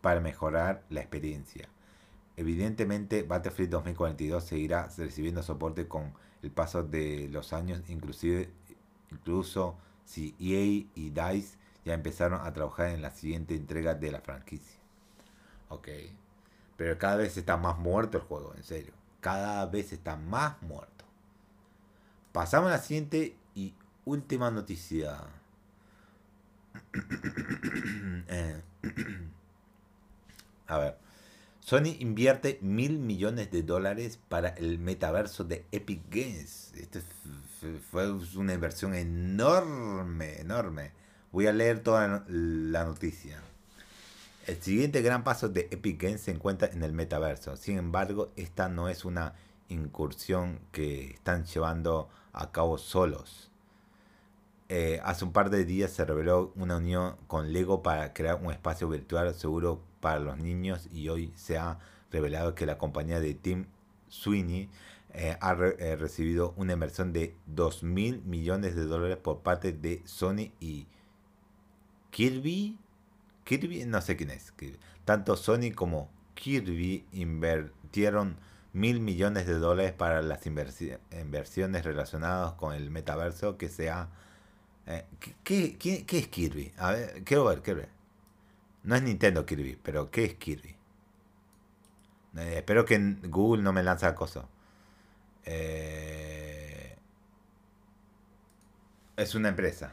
para 0.00 0.20
mejorar 0.20 0.84
la 0.90 1.00
experiencia. 1.00 1.68
Evidentemente, 2.36 3.24
Battlefield 3.24 3.70
2042 3.70 4.44
seguirá 4.44 4.88
recibiendo 4.96 5.42
soporte 5.42 5.88
con 5.88 6.14
el 6.42 6.50
paso 6.50 6.84
de 6.84 7.28
los 7.32 7.52
años, 7.52 7.82
inclusive 7.88 8.50
incluso 9.10 9.76
si 10.04 10.36
EA 10.38 10.86
y 10.94 11.10
DICE 11.10 11.58
ya 11.84 11.94
empezaron 11.94 12.40
a 12.46 12.52
trabajar 12.52 12.88
en 12.90 13.02
la 13.02 13.10
siguiente 13.10 13.54
entrega 13.54 13.94
de 13.94 14.12
la 14.12 14.20
franquicia. 14.20 14.78
Ok. 15.68 15.88
Pero 16.76 16.96
cada 16.96 17.16
vez 17.16 17.36
está 17.36 17.56
más 17.56 17.78
muerto 17.78 18.18
el 18.18 18.24
juego, 18.24 18.54
en 18.54 18.62
serio. 18.62 18.92
cada 19.20 19.66
vez 19.66 19.92
está 19.92 20.14
más 20.16 20.62
muerto. 20.62 21.04
Pasamos 22.32 22.68
a 22.68 22.76
la 22.76 22.78
siguiente 22.78 23.36
y 23.54 23.74
última 24.04 24.50
noticia. 24.50 25.18
Eh, 28.30 28.62
a 30.68 30.78
ver. 30.78 30.98
Sony 31.60 31.96
invierte 31.98 32.58
mil 32.62 32.98
millones 32.98 33.50
de 33.50 33.62
dólares 33.62 34.18
para 34.28 34.50
el 34.50 34.78
metaverso 34.78 35.44
de 35.44 35.66
Epic 35.72 36.02
Games. 36.08 36.72
Esto 36.76 37.00
fue 37.90 38.10
una 38.36 38.54
inversión 38.54 38.94
enorme, 38.94 40.40
enorme. 40.40 40.92
Voy 41.32 41.46
a 41.46 41.52
leer 41.52 41.80
toda 41.80 42.24
la 42.28 42.84
noticia. 42.84 43.42
El 44.46 44.62
siguiente 44.62 45.02
gran 45.02 45.24
paso 45.24 45.50
de 45.50 45.68
Epic 45.70 46.00
Games 46.00 46.22
se 46.22 46.30
encuentra 46.30 46.68
en 46.68 46.82
el 46.82 46.92
metaverso. 46.92 47.56
Sin 47.56 47.76
embargo, 47.76 48.32
esta 48.36 48.70
no 48.70 48.88
es 48.88 49.04
una 49.04 49.34
incursión 49.68 50.60
que 50.72 51.10
están 51.10 51.44
llevando 51.44 52.08
a 52.32 52.50
cabo 52.50 52.78
solos. 52.78 53.50
Eh, 54.70 55.00
hace 55.04 55.24
un 55.24 55.32
par 55.32 55.50
de 55.50 55.64
días 55.64 55.90
se 55.90 56.04
reveló 56.04 56.52
una 56.54 56.76
unión 56.76 57.16
con 57.26 57.52
Lego 57.52 57.82
para 57.82 58.12
crear 58.14 58.36
un 58.42 58.52
espacio 58.52 58.88
virtual 58.88 59.34
seguro 59.34 59.82
para 60.00 60.18
los 60.18 60.38
niños 60.38 60.88
y 60.92 61.08
hoy 61.08 61.32
se 61.34 61.58
ha 61.58 61.78
revelado 62.10 62.54
que 62.54 62.66
la 62.66 62.78
compañía 62.78 63.20
de 63.20 63.34
Tim 63.34 63.66
Sweeney 64.08 64.68
eh, 65.14 65.36
ha 65.40 65.52
eh, 65.52 65.96
recibido 65.96 66.54
una 66.56 66.74
inversión 66.74 67.12
de 67.12 67.34
2 67.46 67.82
mil 67.82 68.22
millones 68.24 68.74
de 68.76 68.84
dólares 68.84 69.16
por 69.16 69.40
parte 69.40 69.72
de 69.72 70.02
Sony 70.04 70.52
y 70.60 70.86
Kirby 72.10 72.78
Kirby, 73.48 73.86
no 73.86 74.02
sé 74.02 74.14
quién 74.14 74.30
es. 74.30 74.52
Tanto 75.06 75.34
Sony 75.34 75.72
como 75.74 76.10
Kirby 76.34 77.06
invirtieron 77.12 78.36
mil 78.74 79.00
millones 79.00 79.46
de 79.46 79.54
dólares 79.54 79.92
para 79.92 80.20
las 80.20 80.44
inversiones 80.44 81.82
relacionadas 81.82 82.52
con 82.54 82.74
el 82.74 82.90
metaverso 82.90 83.56
que 83.56 83.70
sea... 83.70 84.10
Eh, 84.86 85.06
¿qué, 85.44 86.04
es 86.06 86.28
Kirby? 86.28 86.74
A 86.76 86.92
ver, 86.92 87.24
quiero 87.24 87.46
ver, 87.46 87.62
quiero 87.62 87.80
ver. 87.80 87.88
No 88.88 88.96
es 88.96 89.02
Nintendo 89.02 89.44
Kirby, 89.44 89.78
pero 89.82 90.10
¿qué 90.10 90.24
es 90.24 90.34
Kirby? 90.36 90.74
Espero 92.34 92.86
que 92.86 92.98
Google 93.24 93.62
no 93.62 93.70
me 93.70 93.82
lanza 93.82 94.14
cosas. 94.14 94.46
Eh, 95.44 96.96
es 99.14 99.34
una 99.34 99.50
empresa. 99.50 99.92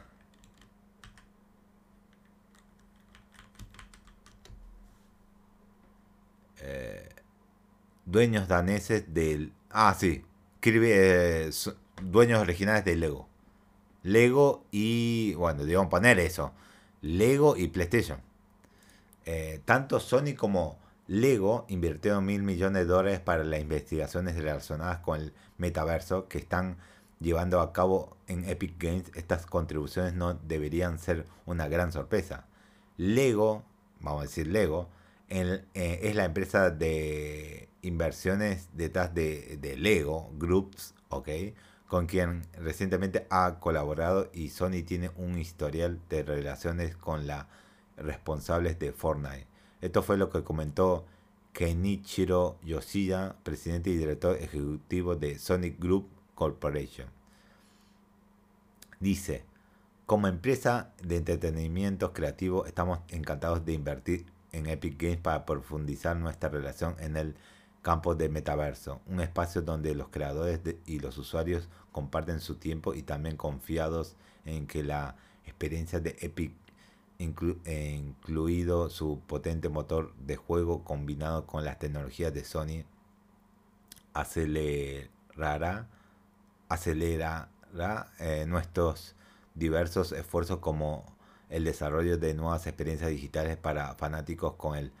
Eh, 6.62 7.10
dueños 8.06 8.48
daneses 8.48 9.12
del... 9.12 9.52
Ah, 9.68 9.94
sí. 9.98 10.24
Kirby, 10.60 11.50
dueños 12.02 12.40
originales 12.40 12.86
de 12.86 12.96
Lego. 12.96 13.28
Lego 14.02 14.64
y... 14.70 15.34
Bueno, 15.34 15.66
digamos 15.66 15.90
poner 15.90 16.18
eso. 16.18 16.54
Lego 17.02 17.58
y 17.58 17.68
PlayStation. 17.68 18.25
Eh, 19.26 19.60
tanto 19.64 20.00
Sony 20.00 20.34
como 20.36 20.78
Lego 21.08 21.66
invirtieron 21.68 22.24
mil 22.24 22.42
millones 22.42 22.86
de 22.86 22.92
dólares 22.92 23.20
para 23.20 23.44
las 23.44 23.60
investigaciones 23.60 24.36
relacionadas 24.36 25.00
con 25.00 25.20
el 25.20 25.34
metaverso 25.58 26.28
que 26.28 26.38
están 26.38 26.78
llevando 27.20 27.60
a 27.60 27.72
cabo 27.72 28.16
en 28.28 28.48
Epic 28.48 28.74
Games. 28.78 29.10
Estas 29.14 29.46
contribuciones 29.46 30.14
no 30.14 30.34
deberían 30.34 30.98
ser 30.98 31.26
una 31.44 31.68
gran 31.68 31.92
sorpresa. 31.92 32.46
Lego, 32.96 33.64
vamos 34.00 34.20
a 34.20 34.26
decir 34.26 34.46
Lego, 34.46 34.88
eh, 35.28 35.64
es 35.74 36.14
la 36.14 36.24
empresa 36.24 36.70
de 36.70 37.68
inversiones 37.82 38.68
detrás 38.74 39.14
de, 39.14 39.76
Lego 39.78 40.30
Groups, 40.38 40.94
¿ok? 41.08 41.28
Con 41.88 42.06
quien 42.06 42.42
recientemente 42.58 43.26
ha 43.30 43.58
colaborado 43.60 44.30
y 44.32 44.50
Sony 44.50 44.82
tiene 44.84 45.10
un 45.16 45.38
historial 45.38 46.00
de 46.08 46.22
relaciones 46.22 46.96
con 46.96 47.26
las 47.26 47.46
responsables 47.96 48.78
de 48.78 48.92
Fortnite. 48.92 49.46
Esto 49.80 50.02
fue 50.02 50.16
lo 50.16 50.30
que 50.30 50.42
comentó 50.42 51.06
Kenichiro 51.52 52.58
Yoshida, 52.62 53.36
presidente 53.42 53.90
y 53.90 53.96
director 53.96 54.36
ejecutivo 54.36 55.16
de 55.16 55.38
Sony 55.38 55.74
Group 55.78 56.08
Corporation. 56.34 57.08
Dice, 59.00 59.44
como 60.06 60.28
empresa 60.28 60.92
de 61.02 61.16
entretenimiento 61.16 62.12
creativo 62.12 62.66
estamos 62.66 63.00
encantados 63.08 63.64
de 63.64 63.72
invertir 63.72 64.26
en 64.52 64.66
Epic 64.66 65.00
Games 65.00 65.18
para 65.18 65.44
profundizar 65.44 66.16
nuestra 66.16 66.48
relación 66.48 66.96
en 67.00 67.16
el 67.16 67.36
campo 67.82 68.14
del 68.14 68.30
metaverso, 68.30 69.00
un 69.06 69.20
espacio 69.20 69.62
donde 69.62 69.94
los 69.94 70.08
creadores 70.08 70.60
y 70.86 70.98
los 70.98 71.18
usuarios 71.18 71.68
comparten 71.92 72.40
su 72.40 72.56
tiempo 72.56 72.94
y 72.94 73.02
también 73.02 73.36
confiados 73.36 74.16
en 74.44 74.66
que 74.66 74.82
la 74.82 75.16
experiencia 75.44 76.00
de 76.00 76.16
Epic, 76.20 76.52
incluido 77.18 78.90
su 78.90 79.20
potente 79.26 79.68
motor 79.68 80.14
de 80.16 80.36
juego 80.36 80.84
combinado 80.84 81.46
con 81.46 81.64
las 81.64 81.78
tecnologías 81.78 82.32
de 82.34 82.44
Sony, 82.44 82.84
acelerará, 84.12 85.88
acelerará 86.68 88.12
eh, 88.18 88.44
nuestros 88.46 89.14
diversos 89.54 90.12
esfuerzos 90.12 90.58
como 90.58 91.16
el 91.48 91.64
desarrollo 91.64 92.18
de 92.18 92.34
nuevas 92.34 92.66
experiencias 92.66 93.10
digitales 93.10 93.56
para 93.56 93.94
fanáticos 93.94 94.54
con, 94.54 94.76
el, 94.76 94.92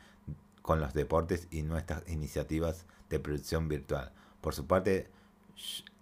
con 0.62 0.80
los 0.80 0.94
deportes 0.94 1.48
y 1.50 1.62
nuestras 1.62 2.08
iniciativas 2.08 2.86
de 3.10 3.18
producción 3.18 3.68
virtual. 3.68 4.12
Por 4.40 4.54
su 4.54 4.66
parte, 4.66 5.10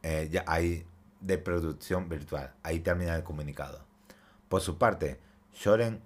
eh, 0.03 0.29
ya 0.31 0.45
hay 0.47 0.87
de 1.21 1.39
producción 1.39 2.09
virtual. 2.09 2.53
Ahí 2.63 2.81
termina 2.81 3.17
el 3.17 3.23
comunicado. 3.23 3.85
Por 4.49 4.61
su 4.61 4.77
parte, 4.77 5.19
Soren 5.55 6.01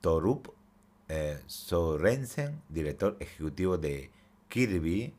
Torup 0.00 0.52
eh, 1.08 1.40
Sorensen, 1.46 2.60
director 2.68 3.16
ejecutivo 3.20 3.78
de 3.78 4.10
Kirby, 4.48 5.14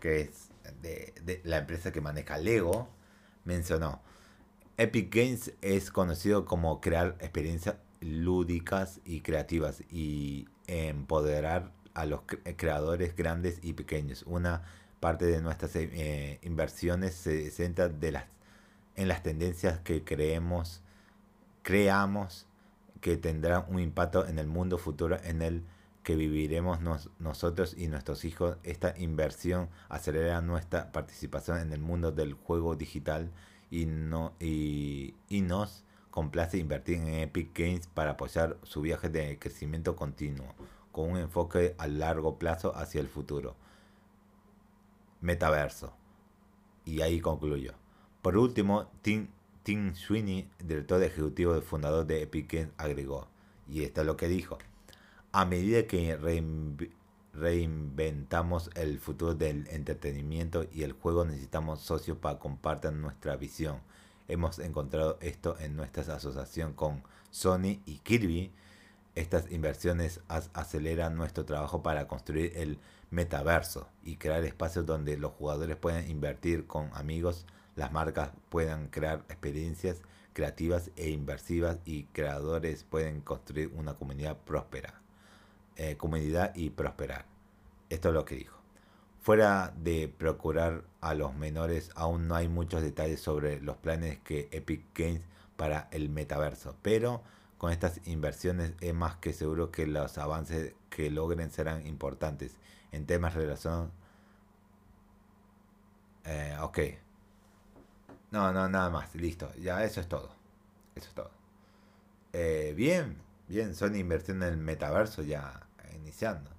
que 0.00 0.20
es 0.20 0.50
de 0.82 1.40
la 1.44 1.58
empresa 1.58 1.92
que 1.92 2.00
maneja 2.00 2.38
Lego, 2.38 2.88
mencionó 3.44 4.00
Epic 4.78 5.14
Games 5.14 5.52
es 5.62 5.90
conocido 5.90 6.44
como 6.44 6.80
crear 6.82 7.16
experiencias 7.20 7.76
lúdicas 8.00 9.00
y 9.06 9.20
creativas 9.20 9.82
y 9.90 10.48
empoderar 10.66 11.72
a 11.94 12.04
los 12.04 12.20
creadores 12.56 13.16
grandes 13.16 13.58
y 13.62 13.72
pequeños. 13.72 14.22
Una 14.26 14.64
parte 15.00 15.24
de 15.24 15.40
nuestras 15.40 15.74
eh, 15.76 16.38
inversiones 16.42 17.14
se 17.14 17.50
centra 17.50 17.90
en 18.96 19.08
las 19.08 19.22
tendencias 19.22 19.78
que 19.78 20.04
creemos, 20.04 20.82
creamos 21.66 22.46
que 23.00 23.16
tendrán 23.16 23.64
un 23.68 23.80
impacto 23.80 24.24
en 24.24 24.38
el 24.38 24.46
mundo 24.46 24.78
futuro 24.78 25.16
en 25.24 25.42
el 25.42 25.64
que 26.04 26.14
viviremos 26.14 26.78
nosotros 27.18 27.74
y 27.76 27.88
nuestros 27.88 28.24
hijos. 28.24 28.56
Esta 28.62 28.96
inversión 28.96 29.68
acelera 29.88 30.40
nuestra 30.42 30.92
participación 30.92 31.58
en 31.58 31.72
el 31.72 31.80
mundo 31.80 32.12
del 32.12 32.34
juego 32.34 32.76
digital 32.76 33.32
y, 33.68 33.86
no, 33.86 34.34
y, 34.38 35.16
nos 35.28 35.82
complace 36.12 36.56
invertir 36.58 36.98
en 36.98 37.08
Epic 37.08 37.50
Games 37.58 37.88
para 37.88 38.12
apoyar 38.12 38.58
su 38.62 38.80
viaje 38.80 39.08
de 39.08 39.36
crecimiento 39.40 39.96
continuo, 39.96 40.54
con 40.92 41.10
un 41.10 41.16
enfoque 41.16 41.74
a 41.78 41.88
largo 41.88 42.38
plazo 42.38 42.76
hacia 42.76 43.00
el 43.00 43.08
futuro. 43.08 43.56
Metaverso. 45.20 45.92
Y 46.84 47.00
ahí 47.00 47.18
concluyo. 47.18 47.74
Por 48.22 48.36
último, 48.36 48.88
Tim, 49.02 49.26
Tim 49.66 49.96
Sweeney, 49.96 50.48
director 50.64 51.02
ejecutivo 51.02 51.56
y 51.56 51.60
fundador 51.60 52.06
de 52.06 52.22
Epic 52.22 52.52
Games, 52.52 52.70
agregó, 52.78 53.26
y 53.68 53.82
esto 53.82 54.02
es 54.02 54.06
lo 54.06 54.16
que 54.16 54.28
dijo, 54.28 54.58
a 55.32 55.44
medida 55.44 55.88
que 55.88 56.16
reinventamos 57.32 58.70
el 58.76 59.00
futuro 59.00 59.34
del 59.34 59.66
entretenimiento 59.66 60.66
y 60.72 60.84
el 60.84 60.92
juego, 60.92 61.24
necesitamos 61.24 61.80
socios 61.80 62.16
para 62.16 62.38
compartir 62.38 62.92
nuestra 62.92 63.34
visión. 63.34 63.80
Hemos 64.28 64.60
encontrado 64.60 65.18
esto 65.20 65.58
en 65.58 65.74
nuestra 65.74 66.14
asociación 66.14 66.72
con 66.72 67.02
Sony 67.32 67.80
y 67.86 67.98
Kirby. 68.04 68.52
Estas 69.16 69.50
inversiones 69.50 70.20
aceleran 70.28 71.16
nuestro 71.16 71.44
trabajo 71.44 71.82
para 71.82 72.06
construir 72.06 72.52
el 72.54 72.78
metaverso 73.10 73.88
y 74.04 74.14
crear 74.14 74.44
espacios 74.44 74.86
donde 74.86 75.16
los 75.16 75.32
jugadores 75.32 75.74
puedan 75.74 76.08
invertir 76.08 76.68
con 76.68 76.88
amigos, 76.94 77.46
las 77.76 77.92
marcas 77.92 78.30
puedan 78.48 78.88
crear 78.88 79.24
experiencias 79.28 80.02
creativas 80.32 80.90
e 80.96 81.10
inversivas 81.10 81.78
y 81.84 82.04
creadores 82.04 82.84
pueden 82.84 83.20
construir 83.20 83.70
una 83.74 83.94
comunidad 83.94 84.36
próspera. 84.38 85.00
Eh, 85.76 85.96
comunidad 85.96 86.54
y 86.54 86.70
prosperar. 86.70 87.26
Esto 87.90 88.08
es 88.08 88.14
lo 88.14 88.24
que 88.24 88.36
dijo. 88.36 88.56
Fuera 89.20 89.74
de 89.76 90.08
procurar 90.08 90.84
a 91.00 91.14
los 91.14 91.34
menores, 91.34 91.90
aún 91.96 92.28
no 92.28 92.34
hay 92.34 92.48
muchos 92.48 92.82
detalles 92.82 93.20
sobre 93.20 93.60
los 93.60 93.76
planes 93.76 94.18
que 94.20 94.48
Epic 94.52 94.84
Games 94.94 95.22
para 95.56 95.88
el 95.90 96.08
metaverso, 96.08 96.76
pero 96.82 97.22
con 97.58 97.72
estas 97.72 98.00
inversiones 98.06 98.74
es 98.80 98.94
más 98.94 99.16
que 99.16 99.32
seguro 99.32 99.70
que 99.70 99.86
los 99.86 100.18
avances 100.18 100.74
que 100.90 101.10
logren 101.10 101.50
serán 101.50 101.86
importantes 101.86 102.56
en 102.92 103.06
temas 103.06 103.34
relacionados 103.34 103.90
Eh, 106.24 106.56
ok. 106.60 106.78
No, 108.30 108.52
no, 108.52 108.68
nada 108.68 108.90
más. 108.90 109.14
Listo. 109.14 109.52
Ya, 109.56 109.82
eso 109.84 110.00
es 110.00 110.08
todo. 110.08 110.30
Eso 110.94 111.08
es 111.08 111.14
todo. 111.14 111.30
Eh, 112.32 112.74
bien, 112.76 113.18
bien. 113.48 113.74
Sony 113.74 113.96
invirtiendo 113.96 114.46
en 114.46 114.54
el 114.54 114.58
metaverso 114.58 115.22
ya 115.22 115.66
iniciando. 115.94 116.50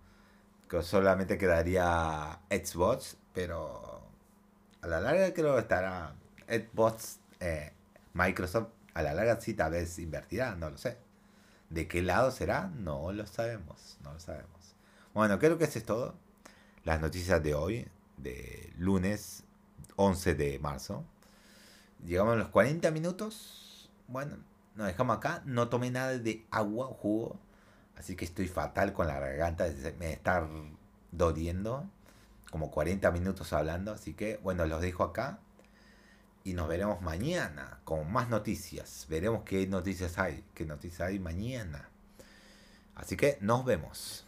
Que 0.70 0.84
solamente 0.84 1.38
quedaría 1.38 2.40
Xbox, 2.50 3.18
pero 3.34 4.02
a 4.82 4.88
la 4.88 5.00
larga 5.00 5.34
creo 5.34 5.56
que 5.56 5.62
estará 5.62 6.16
Xbox, 6.48 7.20
eh, 7.40 7.72
Microsoft. 8.14 8.70
A 8.94 9.02
la 9.02 9.14
larga 9.14 9.40
sí 9.40 9.54
tal 9.54 9.72
vez 9.74 10.00
invertirá, 10.00 10.56
no 10.56 10.70
lo 10.70 10.78
sé. 10.78 10.98
¿De 11.70 11.88
qué 11.88 12.02
lado 12.02 12.32
será? 12.32 12.68
No 12.76 13.12
lo 13.12 13.26
sabemos, 13.28 13.98
no 14.04 14.14
lo 14.14 14.20
sabemos. 14.20 14.76
Bueno, 15.14 15.40
creo 15.40 15.58
que 15.58 15.66
eso 15.66 15.80
es 15.80 15.86
todo. 15.86 16.16
Las 16.84 17.02
noticias 17.02 17.42
de 17.44 17.54
hoy, 17.54 17.88
de 18.18 18.74
lunes 18.78 19.44
11 19.96 20.36
de 20.36 20.60
marzo. 20.60 21.06
Llegamos 22.06 22.34
a 22.34 22.38
los 22.38 22.50
40 22.50 22.92
minutos. 22.92 23.90
Bueno, 24.08 24.38
nos 24.76 24.88
dejamos 24.88 25.18
acá. 25.18 25.42
No 25.46 25.70
tomé 25.70 25.92
nada 25.92 26.18
de 26.18 26.46
agua 26.52 26.88
o 26.88 26.94
jugo. 26.94 27.40
Así 27.98 28.16
que 28.16 28.26
estoy 28.26 28.48
fatal 28.48 28.94
con 28.94 29.08
la 29.08 29.20
garganta. 29.20 29.66
Me 30.00 30.14
está 30.14 30.48
doliendo. 31.12 31.90
Como 32.52 32.72
40 32.72 33.10
minutos 33.12 33.52
hablando. 33.54 33.92
Así 33.92 34.14
que 34.14 34.38
bueno, 34.38 34.66
los 34.66 34.82
dejo 34.82 35.04
acá. 35.04 35.40
Y 36.44 36.54
nos 36.54 36.68
veremos 36.68 37.02
mañana 37.02 37.80
con 37.84 38.12
más 38.12 38.30
noticias. 38.30 39.08
Veremos 39.10 39.44
qué 39.44 39.68
noticias 39.68 40.18
hay. 40.18 40.46
Qué 40.54 40.66
noticias 40.66 41.10
hay 41.10 41.20
mañana. 41.20 41.90
Así 42.96 43.18
que 43.18 43.38
nos 43.42 43.66
vemos. 43.66 44.27